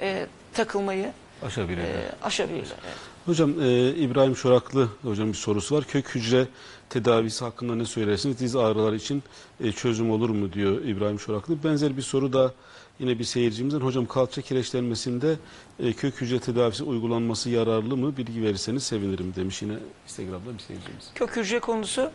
e, 0.00 0.26
takılmayı 0.52 1.12
Aşabilirler. 1.42 1.84
e, 1.84 2.12
aşabilirler. 2.22 2.76
Evet. 2.84 2.96
Hocam 3.26 3.62
e, 3.62 3.88
İbrahim 3.94 4.36
Şoraklı 4.36 4.88
hocam 5.02 5.28
bir 5.28 5.34
sorusu 5.34 5.76
var. 5.76 5.84
Kök 5.84 6.14
hücre 6.14 6.46
tedavisi 6.90 7.44
hakkında 7.44 7.74
ne 7.74 7.84
söylersiniz? 7.84 8.38
Diz 8.40 8.56
ağrıları 8.56 8.96
için 8.96 9.22
e, 9.60 9.72
çözüm 9.72 10.10
olur 10.10 10.30
mu 10.30 10.52
diyor 10.52 10.82
İbrahim 10.84 11.20
Şoraklı. 11.20 11.64
Benzer 11.64 11.96
bir 11.96 12.02
soru 12.02 12.32
da 12.32 12.54
yine 12.98 13.18
bir 13.18 13.24
seyircimizden. 13.24 13.80
Hocam 13.80 14.06
kalça 14.06 14.42
kireçlenmesinde 14.42 15.34
e, 15.80 15.92
kök 15.92 16.20
hücre 16.20 16.38
tedavisi 16.38 16.84
uygulanması 16.84 17.50
yararlı 17.50 17.96
mı? 17.96 18.16
Bilgi 18.16 18.42
verirseniz 18.42 18.82
sevinirim 18.82 19.32
demiş 19.36 19.62
yine 19.62 19.74
Instagram'da 20.04 20.54
bir 20.54 20.62
seyircimiz. 20.62 21.10
Kök 21.14 21.36
hücre 21.36 21.60
konusu 21.60 22.10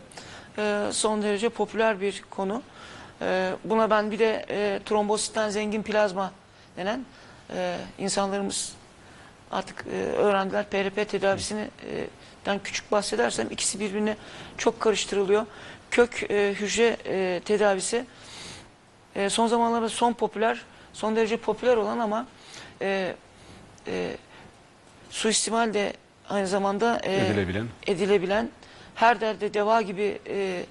e, 0.58 0.90
son 0.92 1.22
derece 1.22 1.50
popüler 1.50 2.02
bir 2.02 2.24
konu. 2.30 2.62
E, 3.22 3.52
buna 3.64 3.90
ben 3.90 4.12
bir 4.12 4.20
de 4.20 4.46
e, 4.50 4.80
trombositten 4.86 5.50
zengin 5.50 5.84
plazma 5.84 6.32
denen 6.78 7.06
e, 7.54 7.78
insanlarımız 7.98 8.74
artık 9.52 9.86
e, 9.94 9.96
öğrendiler 9.96 10.66
PRP 10.66 11.10
tedavisini 11.10 11.68
e, 12.46 12.60
küçük 12.64 12.92
bahsedersem 12.92 13.48
ikisi 13.52 13.80
birbirine 13.80 14.18
çok 14.58 14.80
karıştırılıyor. 14.80 15.46
Kök 15.92 16.32
e, 16.32 16.54
hücre 16.60 16.98
e, 17.06 17.42
tedavisi 17.46 18.06
e, 19.16 19.30
son 19.30 19.48
zamanlarda 19.48 19.90
son 19.90 20.14
popüler, 20.14 20.62
son 20.94 21.16
derece 21.16 21.38
popüler 21.38 21.78
olan 21.78 22.00
ama 22.00 22.28
e, 22.82 23.16
e, 23.88 24.16
suistimal 25.10 25.74
de 25.74 25.94
aynı 26.30 26.48
zamanda 26.48 27.00
e, 27.04 27.26
Edilebilen. 27.26 27.68
edilebilen, 27.88 28.50
her 29.00 29.22
derde 29.22 29.54
deva 29.54 29.82
gibi 29.82 30.20
e, 30.28 30.66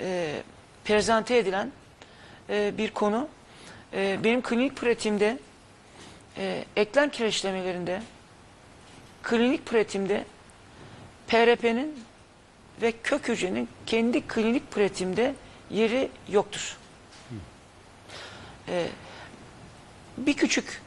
e, 0.00 0.42
prezente 0.84 1.38
edilen 1.38 1.72
e, 2.50 2.78
bir 2.78 2.90
konu. 2.90 3.28
E, 3.92 4.18
benim 4.24 4.42
klinik 4.42 4.76
pratiğimde, 4.76 5.38
e, 6.36 6.64
eklem 6.76 7.10
kireçlemelerinde, 7.10 8.02
klinik 9.22 9.66
pratiğimde 9.66 10.24
PRP'nin 11.26 12.04
ve 12.82 12.92
kök 12.92 13.28
hücrenin 13.28 13.68
kendi 13.86 14.26
klinik 14.26 14.70
pratiğimde 14.70 15.34
yeri 15.70 16.10
yoktur. 16.28 16.76
E, 18.68 18.86
bir 20.16 20.34
küçük 20.34 20.82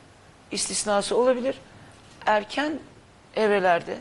istisnası 0.52 1.18
olabilir. 1.18 1.56
Erken 2.26 2.80
evrelerde 3.36 3.98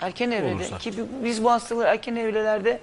erken 0.00 0.30
evrede 0.30 0.54
Olursa. 0.54 0.78
ki 0.78 0.98
bi- 0.98 1.24
biz 1.24 1.44
bu 1.44 1.50
hastalığı 1.50 1.84
erken 1.84 2.16
evrelerde 2.16 2.80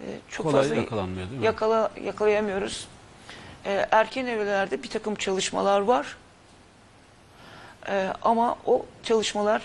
e, 0.00 0.06
çok 0.30 0.46
Kolay 0.46 0.62
fazla 0.62 0.74
yakalanmıyor 0.76 1.28
değil 1.30 1.40
mi? 1.40 1.46
yakala, 1.46 1.90
yakalayamıyoruz. 2.04 2.88
E, 3.64 3.86
erken 3.90 4.26
evrelerde 4.26 4.82
bir 4.82 4.88
takım 4.90 5.14
çalışmalar 5.14 5.80
var. 5.80 6.16
E, 7.88 8.12
ama 8.22 8.58
o 8.66 8.86
çalışmalar 9.02 9.62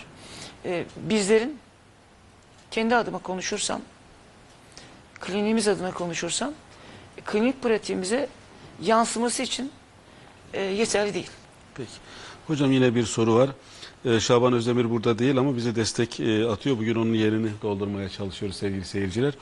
e, 0.64 0.84
bizlerin 0.96 1.58
kendi 2.70 2.96
adıma 2.96 3.18
konuşursam, 3.18 3.80
kliniğimiz 5.20 5.68
adına 5.68 5.90
konuşursam, 5.92 6.52
klinik 7.24 7.62
pratiğimize 7.62 8.28
yansıması 8.82 9.42
için 9.42 9.72
e, 10.54 10.60
yeterli 10.62 11.14
değil. 11.14 11.30
Peki. 11.74 11.90
Hocam 12.46 12.72
yine 12.72 12.94
bir 12.94 13.04
soru 13.04 13.34
var. 13.34 13.50
Ee, 14.04 14.20
Şaban 14.20 14.52
Özdemir 14.52 14.90
burada 14.90 15.18
değil 15.18 15.38
ama 15.38 15.56
bize 15.56 15.74
destek 15.76 16.20
e, 16.20 16.48
atıyor. 16.48 16.78
Bugün 16.78 16.94
onun 16.94 17.14
yerini 17.14 17.48
doldurmaya 17.62 18.08
çalışıyoruz 18.08 18.56
sevgili 18.56 18.84
seyirciler. 18.84 19.34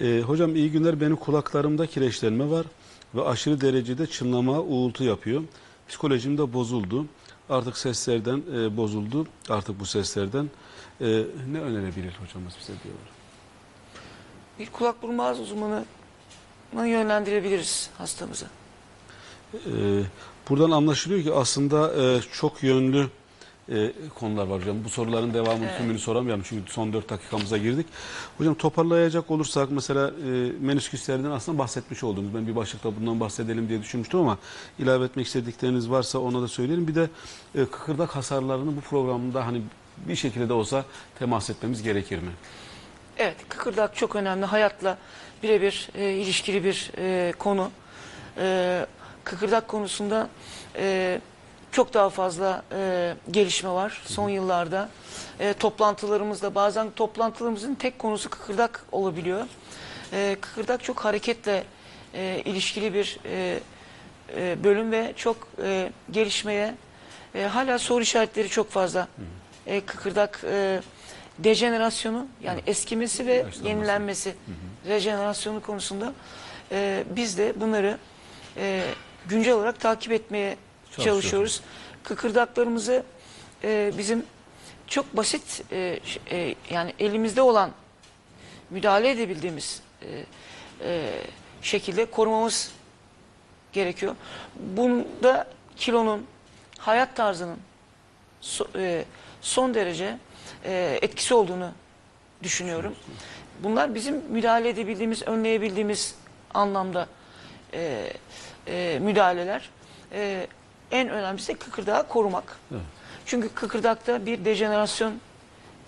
Ee, 0.00 0.22
hocam 0.26 0.56
iyi 0.56 0.70
günler. 0.70 1.00
Benim 1.00 1.16
kulaklarımda 1.16 1.86
kireçlenme 1.86 2.50
var 2.50 2.66
ve 3.14 3.24
aşırı 3.24 3.60
derecede 3.60 4.06
çınlama, 4.06 4.60
uğultu 4.60 5.04
yapıyor. 5.04 5.42
Psikolojim 5.88 6.38
de 6.38 6.52
bozuldu. 6.52 7.06
Artık 7.50 7.78
seslerden 7.78 8.42
e, 8.56 8.76
bozuldu. 8.76 9.26
Artık 9.48 9.80
bu 9.80 9.86
seslerden. 9.86 10.50
E, 11.00 11.06
ne 11.52 11.60
önerebilir 11.60 12.12
hocamız 12.22 12.54
bize 12.60 12.72
diyorlar. 12.84 13.08
Bir 14.58 14.66
kulak 14.66 15.02
burun 15.02 15.18
boğaz 15.18 15.40
uzmanına 15.40 15.84
yönlendirebiliriz 16.86 17.90
hastamızı. 17.98 18.46
Ee, 19.54 20.02
buradan 20.48 20.70
anlaşılıyor 20.70 21.22
ki 21.22 21.32
aslında 21.32 22.02
e, 22.02 22.20
çok 22.32 22.62
yönlü 22.62 23.08
e, 23.68 23.92
konular 24.14 24.46
var 24.46 24.60
hocam. 24.60 24.84
Bu 24.84 24.88
soruların 24.88 25.34
devamını 25.34 25.64
Evet. 25.64 25.78
tümünü 25.78 25.98
soramayalım 25.98 26.44
çünkü 26.48 26.72
son 26.72 26.92
4 26.92 27.10
dakikamıza 27.10 27.58
girdik. 27.58 27.86
Hocam 28.38 28.54
toparlayacak 28.54 29.30
olursak 29.30 29.70
mesela 29.70 30.08
e, 30.08 30.50
menisküslerden 30.60 31.30
aslında 31.30 31.58
bahsetmiş 31.58 32.04
olduğumuz 32.04 32.34
ben 32.34 32.46
bir 32.46 32.56
başlıkta 32.56 32.96
bundan 33.00 33.20
bahsedelim 33.20 33.68
diye 33.68 33.80
düşünmüştüm 33.82 34.20
ama 34.20 34.38
ilave 34.78 35.04
etmek 35.04 35.26
istedikleriniz 35.26 35.90
varsa 35.90 36.18
ona 36.18 36.42
da 36.42 36.48
söyleyelim. 36.48 36.88
Bir 36.88 36.94
de 36.94 37.08
e, 37.54 37.64
kıkırdak 37.64 38.16
hasarlarını 38.16 38.76
bu 38.76 38.80
programda 38.80 39.46
hani 39.46 39.62
bir 40.08 40.16
şekilde 40.16 40.48
de 40.48 40.52
olsa 40.52 40.84
temas 41.18 41.50
etmemiz 41.50 41.82
gerekir 41.82 42.18
mi? 42.18 42.30
Evet, 43.18 43.36
kıkırdak 43.48 43.96
çok 43.96 44.16
önemli. 44.16 44.44
Hayatla 44.46 44.98
birebir 45.42 45.88
e, 45.94 46.12
ilişkili 46.12 46.64
bir 46.64 46.90
e, 46.98 47.32
konu. 47.38 47.70
E, 48.38 48.86
kıkırdak 49.24 49.68
konusunda 49.68 50.28
e, 50.76 51.20
çok 51.72 51.94
daha 51.94 52.10
fazla 52.10 52.62
e, 52.72 53.14
gelişme 53.30 53.70
var 53.70 54.02
son 54.04 54.28
yıllarda. 54.28 54.88
E, 55.40 55.52
toplantılarımızda 55.52 56.54
bazen 56.54 56.90
toplantılarımızın 56.90 57.74
tek 57.74 57.98
konusu 57.98 58.30
kıkırdak 58.30 58.84
olabiliyor. 58.92 59.46
E, 60.12 60.36
kıkırdak 60.40 60.84
çok 60.84 61.04
hareketle 61.04 61.64
e, 62.14 62.42
ilişkili 62.44 62.94
bir 62.94 63.18
e, 63.24 63.58
e, 64.36 64.64
bölüm 64.64 64.92
ve 64.92 65.12
çok 65.16 65.48
e, 65.62 65.92
gelişmeye 66.10 66.74
e, 67.34 67.42
hala 67.42 67.78
soru 67.78 68.02
işaretleri 68.02 68.48
çok 68.48 68.70
fazla. 68.70 69.08
E, 69.66 69.80
kıkırdak 69.80 70.40
e, 70.44 70.80
dejenerasyonu 71.38 72.26
yani 72.42 72.60
eskimesi 72.66 73.26
ve 73.26 73.46
yenilenmesi, 73.64 74.34
rejenerasyonu 74.88 75.62
konusunda 75.62 76.12
e, 76.72 77.04
biz 77.16 77.38
de 77.38 77.60
bunları 77.60 77.98
e, 78.56 78.82
güncel 79.28 79.54
olarak 79.54 79.80
takip 79.80 80.12
etmeye 80.12 80.56
Çalışıyoruz. 80.96 81.60
Kıkırdaklarımızı 82.04 83.02
e, 83.64 83.92
bizim 83.98 84.26
çok 84.86 85.16
basit 85.16 85.62
e, 85.72 86.00
e, 86.30 86.54
yani 86.70 86.94
elimizde 86.98 87.42
olan 87.42 87.70
müdahale 88.70 89.10
edebildiğimiz 89.10 89.82
e, 90.02 90.24
e, 90.84 91.12
şekilde 91.62 92.04
korumamız 92.10 92.72
gerekiyor. 93.72 94.16
Bunda 94.56 95.46
kilonun, 95.76 96.26
hayat 96.78 97.16
tarzının 97.16 97.58
so- 98.42 98.78
e, 98.78 99.04
son 99.40 99.74
derece 99.74 100.18
e, 100.64 100.98
etkisi 101.02 101.34
olduğunu 101.34 101.70
düşünüyorum. 102.42 102.94
Bunlar 103.62 103.94
bizim 103.94 104.22
müdahale 104.28 104.68
edebildiğimiz, 104.68 105.22
önleyebildiğimiz 105.22 106.14
anlamda 106.54 107.08
e, 107.74 108.12
e, 108.66 108.98
müdahaleler. 109.02 109.70
E, 110.12 110.46
en 110.92 111.08
önemlisi 111.08 111.48
de 111.54 111.58
kıkırdağı 111.58 112.08
korumak. 112.08 112.58
Evet. 112.72 112.82
Çünkü 113.26 113.48
kıkırdakta 113.48 114.26
bir 114.26 114.44
dejenerasyon 114.44 115.12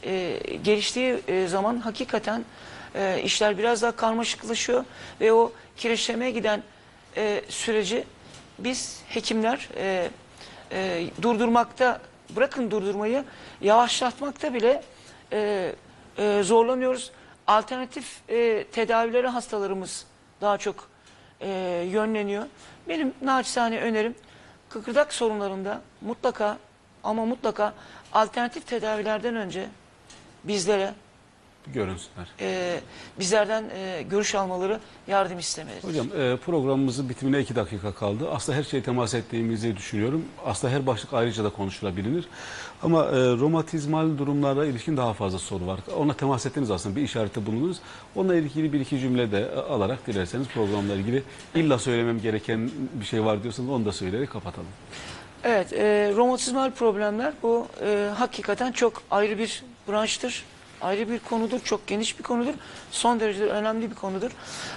e, 0.05 0.41
geliştiği 0.65 1.21
e, 1.29 1.47
zaman 1.47 1.79
hakikaten 1.79 2.45
e, 2.95 3.23
işler 3.23 3.59
biraz 3.59 3.83
daha 3.83 3.93
karmaşıklaşıyor 3.93 4.85
ve 5.21 5.33
o 5.33 5.53
kireçlemeye 5.77 6.31
giden 6.31 6.63
e, 7.17 7.43
süreci 7.49 8.05
biz 8.59 9.03
hekimler 9.09 9.69
e, 9.77 10.09
e, 10.73 11.07
durdurmakta 11.23 12.01
bırakın 12.37 12.71
durdurmayı 12.71 13.25
yavaşlatmakta 13.61 14.55
bile 14.55 14.83
e, 15.33 15.73
e, 16.19 16.43
zorlanıyoruz. 16.43 17.11
Alternatif 17.47 18.21
e, 18.29 18.65
tedavilere 18.73 19.29
hastalarımız 19.29 20.07
daha 20.41 20.59
çok 20.59 20.89
e, 21.41 21.49
yönleniyor. 21.91 22.47
Benim 22.89 23.15
naçizane 23.23 23.81
önerim 23.81 24.15
kıkırdak 24.75 25.15
sorunlarında 25.15 25.81
mutlaka 26.01 26.59
ama 27.05 27.27
mutlaka 27.27 27.75
alternatif 28.13 28.67
tedavilerden 28.67 29.37
önce 29.37 29.69
bizlere 30.45 30.95
Görünsünler. 31.73 32.29
e, 32.41 32.81
bizlerden 33.19 33.65
e, 33.77 34.03
görüş 34.03 34.35
almaları 34.35 34.81
yardım 35.07 35.39
istemeleri. 35.39 35.83
Hocam 35.85 36.07
e, 36.07 36.37
programımızın 36.37 37.09
bitimine 37.09 37.41
iki 37.41 37.57
dakika 37.57 37.93
kaldı. 37.95 38.31
Aslında 38.31 38.59
her 38.59 38.63
şeye 38.63 38.83
temas 38.83 39.15
ettiğimizi 39.15 39.77
düşünüyorum. 39.77 40.25
Aslında 40.47 40.75
her 40.75 40.87
başlık 40.87 41.15
ayrıca 41.15 41.45
da 41.45 41.51
konuşulabilir. 41.51 42.25
Ama 42.83 43.05
e, 43.05 43.11
romatizmal 43.13 44.19
durumlara 44.19 44.67
ilişkin 44.67 44.97
daha 44.97 45.13
fazla 45.13 45.39
soru 45.39 45.67
var. 45.67 45.81
Ona 45.97 46.15
temas 46.15 46.47
ettiniz 46.47 46.71
aslında 46.71 46.97
bir 46.97 47.03
işarette 47.03 47.47
bulundunuz. 47.47 47.79
Onunla 48.17 48.35
ilgili 48.35 48.73
bir 48.73 48.81
iki 48.81 48.99
cümle 49.01 49.33
de 49.33 49.41
e, 49.41 49.57
alarak 49.59 50.07
dilerseniz 50.07 50.49
programla 50.49 50.95
ilgili 50.95 51.23
illa 51.55 51.79
söylemem 51.79 52.21
gereken 52.21 52.71
bir 52.95 53.05
şey 53.05 53.25
var 53.25 53.43
diyorsanız 53.43 53.71
onu 53.71 53.85
da 53.85 53.93
söyleyerek 53.93 54.31
kapatalım. 54.31 54.69
Evet, 55.45 55.73
e, 55.73 56.13
romatizmal 56.17 56.71
problemler 56.71 57.33
bu 57.43 57.67
e, 57.85 58.11
hakikaten 58.17 58.73
çok 58.73 59.03
ayrı 59.11 59.39
bir 59.39 59.63
branştır. 59.89 60.45
Ayrı 60.85 61.11
bir 61.11 61.19
konudur, 61.19 61.61
çok 61.61 61.87
geniş 61.87 62.19
bir 62.19 62.23
konudur. 62.23 62.55
Son 62.91 63.21
derece 63.21 63.45
önemli 63.45 63.91
bir 63.91 63.95
konudur. 63.95 64.31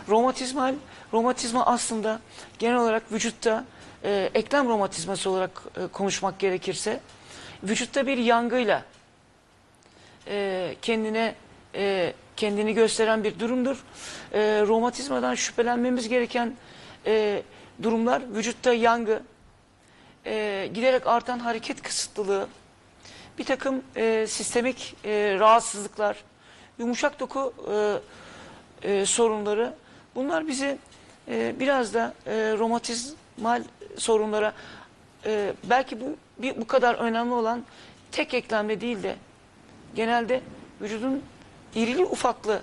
Romatizmal, 0.10 0.76
romatizma 1.14 1.66
aslında 1.66 2.20
genel 2.60 2.78
olarak 2.78 3.12
vücutta 3.12 3.66
e, 4.04 4.30
eklem 4.34 4.70
romatizması 4.70 5.30
olarak 5.30 5.64
e, 5.78 5.88
konuşmak 5.88 6.40
gerekirse 6.40 7.00
vücutta 7.64 8.08
bir 8.08 8.18
yangıyla 8.18 8.84
e, 10.28 10.76
kendine 10.82 11.36
e, 11.76 12.14
kendini 12.38 12.74
gösteren 12.74 13.24
bir 13.24 13.40
durumdur. 13.40 13.84
E, 14.34 14.40
romatizmadan 14.68 15.36
şüphelenmemiz 15.36 16.10
gereken 16.10 16.54
e, 17.06 17.42
durumlar 17.84 18.22
vücutta 18.36 18.74
yangı, 18.74 19.24
e, 20.26 20.70
giderek 20.74 21.08
artan 21.08 21.40
hareket 21.40 21.82
kısıtlılığı, 21.82 22.48
bir 23.38 23.44
takım 23.44 23.82
e, 23.96 24.28
sistemik 24.28 24.96
e, 25.06 25.36
rahatsızlıklar, 25.40 26.24
yumuşak 26.80 27.20
doku 27.20 27.54
e, 27.72 28.92
e, 28.92 29.06
sorunları 29.06 29.74
bunlar 30.16 30.48
bizi 30.48 30.78
e, 31.28 31.56
biraz 31.60 31.94
da 31.94 32.14
e, 32.26 32.32
romatizmal 32.58 33.64
sorunlara 33.98 34.54
e, 35.26 35.54
belki 35.64 36.02
bu 36.02 36.16
bir, 36.38 36.58
bu 36.58 36.68
kadar 36.68 36.96
önemli 36.96 37.34
olan 37.34 37.64
tek 38.12 38.34
eklemde 38.34 38.82
değil 38.82 39.04
de 39.04 39.16
genelde 39.96 40.42
vücudun 40.82 41.24
irili 41.76 42.06
ufaklı 42.06 42.62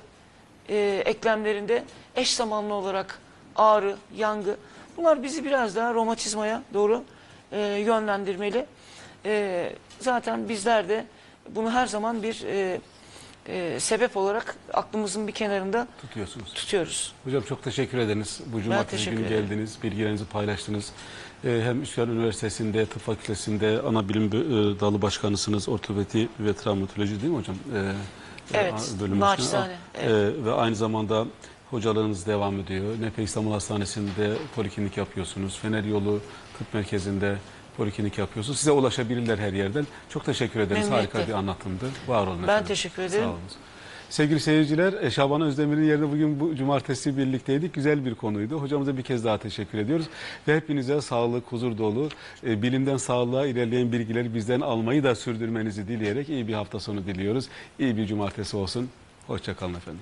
e, 0.68 1.02
eklemlerinde 1.04 1.84
eş 2.16 2.34
zamanlı 2.34 2.74
olarak 2.74 3.18
ağrı, 3.56 3.96
yangı 4.16 4.56
bunlar 4.96 5.22
bizi 5.22 5.44
biraz 5.44 5.76
daha 5.76 5.94
romatizmaya 5.94 6.62
doğru 6.74 7.04
e, 7.52 7.60
yönlendirmeli. 7.60 8.66
E, 9.24 9.72
zaten 10.00 10.48
bizler 10.48 10.88
de 10.88 11.06
bunu 11.50 11.70
her 11.70 11.86
zaman 11.86 12.22
bir 12.22 12.44
e, 12.46 12.80
e, 13.48 13.80
sebep 13.80 14.16
olarak 14.16 14.56
aklımızın 14.72 15.26
bir 15.26 15.32
kenarında 15.32 15.86
Tutuyorsunuz. 16.00 16.54
tutuyoruz. 16.54 17.12
Hocam 17.24 17.42
çok 17.42 17.62
teşekkür 17.62 17.98
ederiz. 17.98 18.40
Bu 18.46 18.62
cumartesi 18.62 19.10
günü 19.10 19.26
ederim. 19.26 19.46
geldiniz, 19.48 19.78
bilgilerinizi 19.82 20.24
paylaştınız. 20.24 20.92
Ee, 21.44 21.60
hem 21.64 21.82
Üsküdar 21.82 22.08
Üniversitesi'nde, 22.08 22.86
Tıp 22.86 23.02
Fakültesi'nde 23.02 23.80
ana 23.88 24.08
bilim 24.08 24.26
e, 24.26 24.80
dalı 24.80 25.02
başkanısınız. 25.02 25.68
Ortopedi 25.68 26.28
ve 26.40 26.54
travmatoloji 26.54 27.20
değil 27.22 27.32
mi 27.32 27.38
hocam? 27.38 27.56
Ee, 27.74 27.92
Evet, 28.54 28.94
e, 29.16 29.20
naçizane, 29.20 29.72
Aa, 29.72 29.76
evet. 30.00 30.34
e, 30.40 30.44
ve 30.44 30.52
aynı 30.52 30.74
zamanda 30.76 31.26
hocalığınız 31.70 32.26
devam 32.26 32.60
ediyor. 32.60 32.84
Nepe 33.00 33.22
İstanbul 33.22 33.52
Hastanesi'nde 33.52 34.32
poliklinik 34.56 34.96
yapıyorsunuz. 34.96 35.58
Fener 35.58 35.84
Yolu 35.84 36.20
Tıp 36.58 36.74
Merkezi'nde 36.74 37.36
poliklinik 37.76 38.18
yapıyorsunuz. 38.18 38.58
Size 38.58 38.70
ulaşabilirler 38.72 39.38
her 39.38 39.52
yerden. 39.52 39.86
Çok 40.08 40.24
teşekkür 40.24 40.60
ederiz. 40.60 40.82
Memnuniyetle. 40.88 41.18
Harika 41.18 41.32
bir 41.32 41.38
anlatımdı. 41.38 41.84
Var 42.08 42.26
olun 42.26 42.38
Ben 42.38 42.42
efendim. 42.42 42.66
teşekkür 42.68 43.02
ederim. 43.02 43.24
Sağ 43.24 43.30
olun. 43.30 43.38
Sevgili 44.10 44.40
seyirciler, 44.40 44.92
e, 45.02 45.10
Şaban 45.10 45.40
Özdemir'in 45.40 45.84
yerine 45.84 46.12
bugün 46.12 46.40
bu 46.40 46.56
cumartesi 46.56 47.16
birlikteydik. 47.18 47.74
Güzel 47.74 48.04
bir 48.04 48.14
konuydu. 48.14 48.60
Hocamıza 48.60 48.96
bir 48.96 49.02
kez 49.02 49.24
daha 49.24 49.38
teşekkür 49.38 49.78
ediyoruz. 49.78 50.06
Ve 50.48 50.56
hepinize 50.56 51.00
sağlık, 51.00 51.44
huzur 51.52 51.78
dolu, 51.78 52.08
e, 52.46 52.62
bilimden 52.62 52.96
sağlığa 52.96 53.46
ilerleyen 53.46 53.92
bilgileri 53.92 54.34
bizden 54.34 54.60
almayı 54.60 55.04
da 55.04 55.14
sürdürmenizi 55.14 55.88
dileyerek 55.88 56.28
iyi 56.28 56.48
bir 56.48 56.54
hafta 56.54 56.80
sonu 56.80 57.06
diliyoruz. 57.06 57.48
İyi 57.78 57.96
bir 57.96 58.06
cumartesi 58.06 58.56
olsun. 58.56 58.88
Hoşçakalın 59.26 59.74
efendim. 59.74 60.00